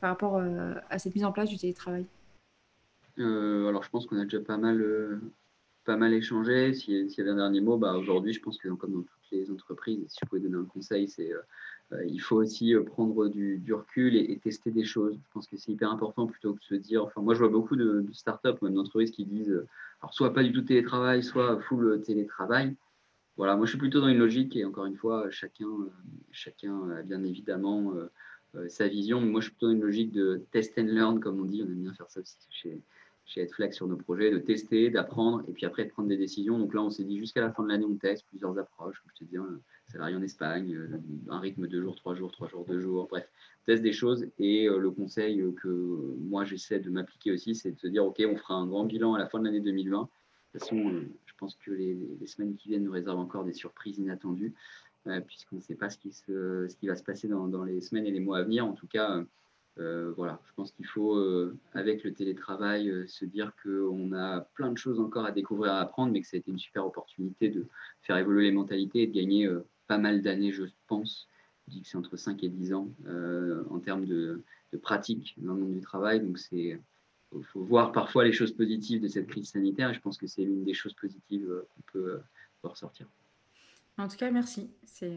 [0.00, 2.06] par rapport euh, à cette mise en place du télétravail?
[3.18, 5.20] Euh, Alors, je pense qu'on a déjà pas mal, euh,
[5.84, 6.72] pas mal échangé.
[6.74, 9.30] S'il si y avait un dernier mot, bah, aujourd'hui, je pense que comme dans toutes
[9.32, 13.62] les entreprises, si je pouvais donner un conseil, c'est euh, il faut aussi prendre du,
[13.72, 15.14] recul et, et, tester des choses.
[15.14, 17.04] Je pense que c'est hyper important plutôt que de se dire.
[17.04, 19.64] Enfin, moi, je vois beaucoup de, de startups, même d'entreprises qui disent
[20.00, 22.76] alors soit pas du tout télétravail, soit full télétravail.
[23.36, 25.66] voilà, moi je suis plutôt dans une logique et encore une fois, chacun,
[26.30, 27.92] chacun a bien évidemment
[28.68, 29.20] sa vision.
[29.20, 31.62] Moi je suis plutôt dans une logique de test and learn, comme on dit.
[31.62, 32.80] On aime bien faire ça aussi chez,
[33.28, 36.58] chez Headflex sur nos projets, de tester, d'apprendre et puis après de prendre des décisions.
[36.58, 39.00] Donc là, on s'est dit jusqu'à la fin de l'année, on teste plusieurs approches.
[39.00, 39.36] Comme je te dis,
[39.86, 40.98] salarié en Espagne, euh,
[41.28, 43.06] un rythme de jours, trois jours, trois jours, deux jours.
[43.08, 43.28] Bref,
[43.62, 45.68] on teste des choses et euh, le conseil que
[46.20, 49.12] moi j'essaie de m'appliquer aussi, c'est de se dire ok, on fera un grand bilan
[49.12, 50.00] à la fin de l'année 2020.
[50.00, 53.52] De toute façon, euh, je pense que les, semaines qui viennent nous réservent encore des
[53.52, 54.54] surprises inattendues,
[55.26, 58.38] puisqu'on ne sait pas ce qui, va se passer dans, les semaines et les mois
[58.38, 58.66] à venir.
[58.66, 59.22] En tout cas,
[59.80, 64.40] euh, voilà, je pense qu'il faut, euh, avec le télétravail, euh, se dire qu'on a
[64.40, 66.84] plein de choses encore à découvrir, à apprendre, mais que ça a été une super
[66.84, 67.66] opportunité de
[68.02, 69.48] faire évoluer les mentalités et de gagner
[69.86, 71.28] pas mal d'années, je pense.
[71.68, 72.88] Je dis que c'est entre 5 et 10 ans
[73.70, 74.42] en termes de,
[74.82, 76.20] pratique dans le monde du travail.
[76.20, 76.80] Donc, c'est
[77.42, 79.90] faut, voir parfois les choses positives de cette crise sanitaire.
[79.90, 82.20] Et je pense que c'est l'une des choses positives qu'on peut,
[82.62, 83.06] ressortir.
[83.96, 84.70] En tout cas, merci.
[84.84, 85.16] C'est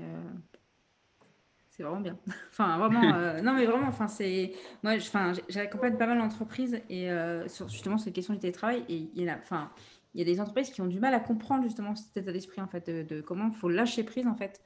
[1.81, 2.17] c'est vraiment bien.
[2.49, 4.53] enfin, vraiment, euh, non, mais vraiment, enfin, c'est.
[4.83, 8.83] Moi, enfin, j'accompagne pas mal d'entreprises et euh, sur justement cette question du télétravail.
[8.87, 9.71] Et il y a, enfin,
[10.13, 12.61] il y a des entreprises qui ont du mal à comprendre justement cet état d'esprit,
[12.61, 14.61] en fait, de, comment il faut lâcher prise, en fait.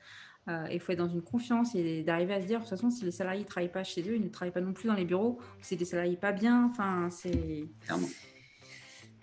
[0.47, 2.91] Euh, il faut être dans une confiance et d'arriver à se dire, de toute façon,
[2.91, 4.93] si les salariés ne travaillent pas chez eux, ils ne travaillent pas non plus dans
[4.93, 6.69] les bureaux, c'est des salariés pas bien.
[6.69, 7.65] Enfin, c'est.
[7.81, 8.07] Clairement.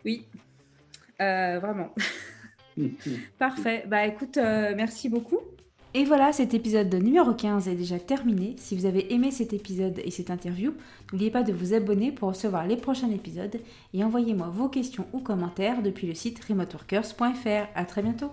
[0.04, 0.26] Oui,
[1.18, 1.94] vraiment.
[3.38, 3.84] Parfait.
[3.86, 5.38] Bah écoute, merci beaucoup.
[5.94, 8.54] Et voilà, cet épisode numéro 15 est déjà terminé.
[8.56, 10.72] Si vous avez aimé cet épisode et cette interview,
[11.12, 13.60] n'oubliez pas de vous abonner pour recevoir les prochains épisodes
[13.92, 17.68] et envoyez-moi vos questions ou commentaires depuis le site remoteworkers.fr.
[17.74, 18.30] À très bientôt.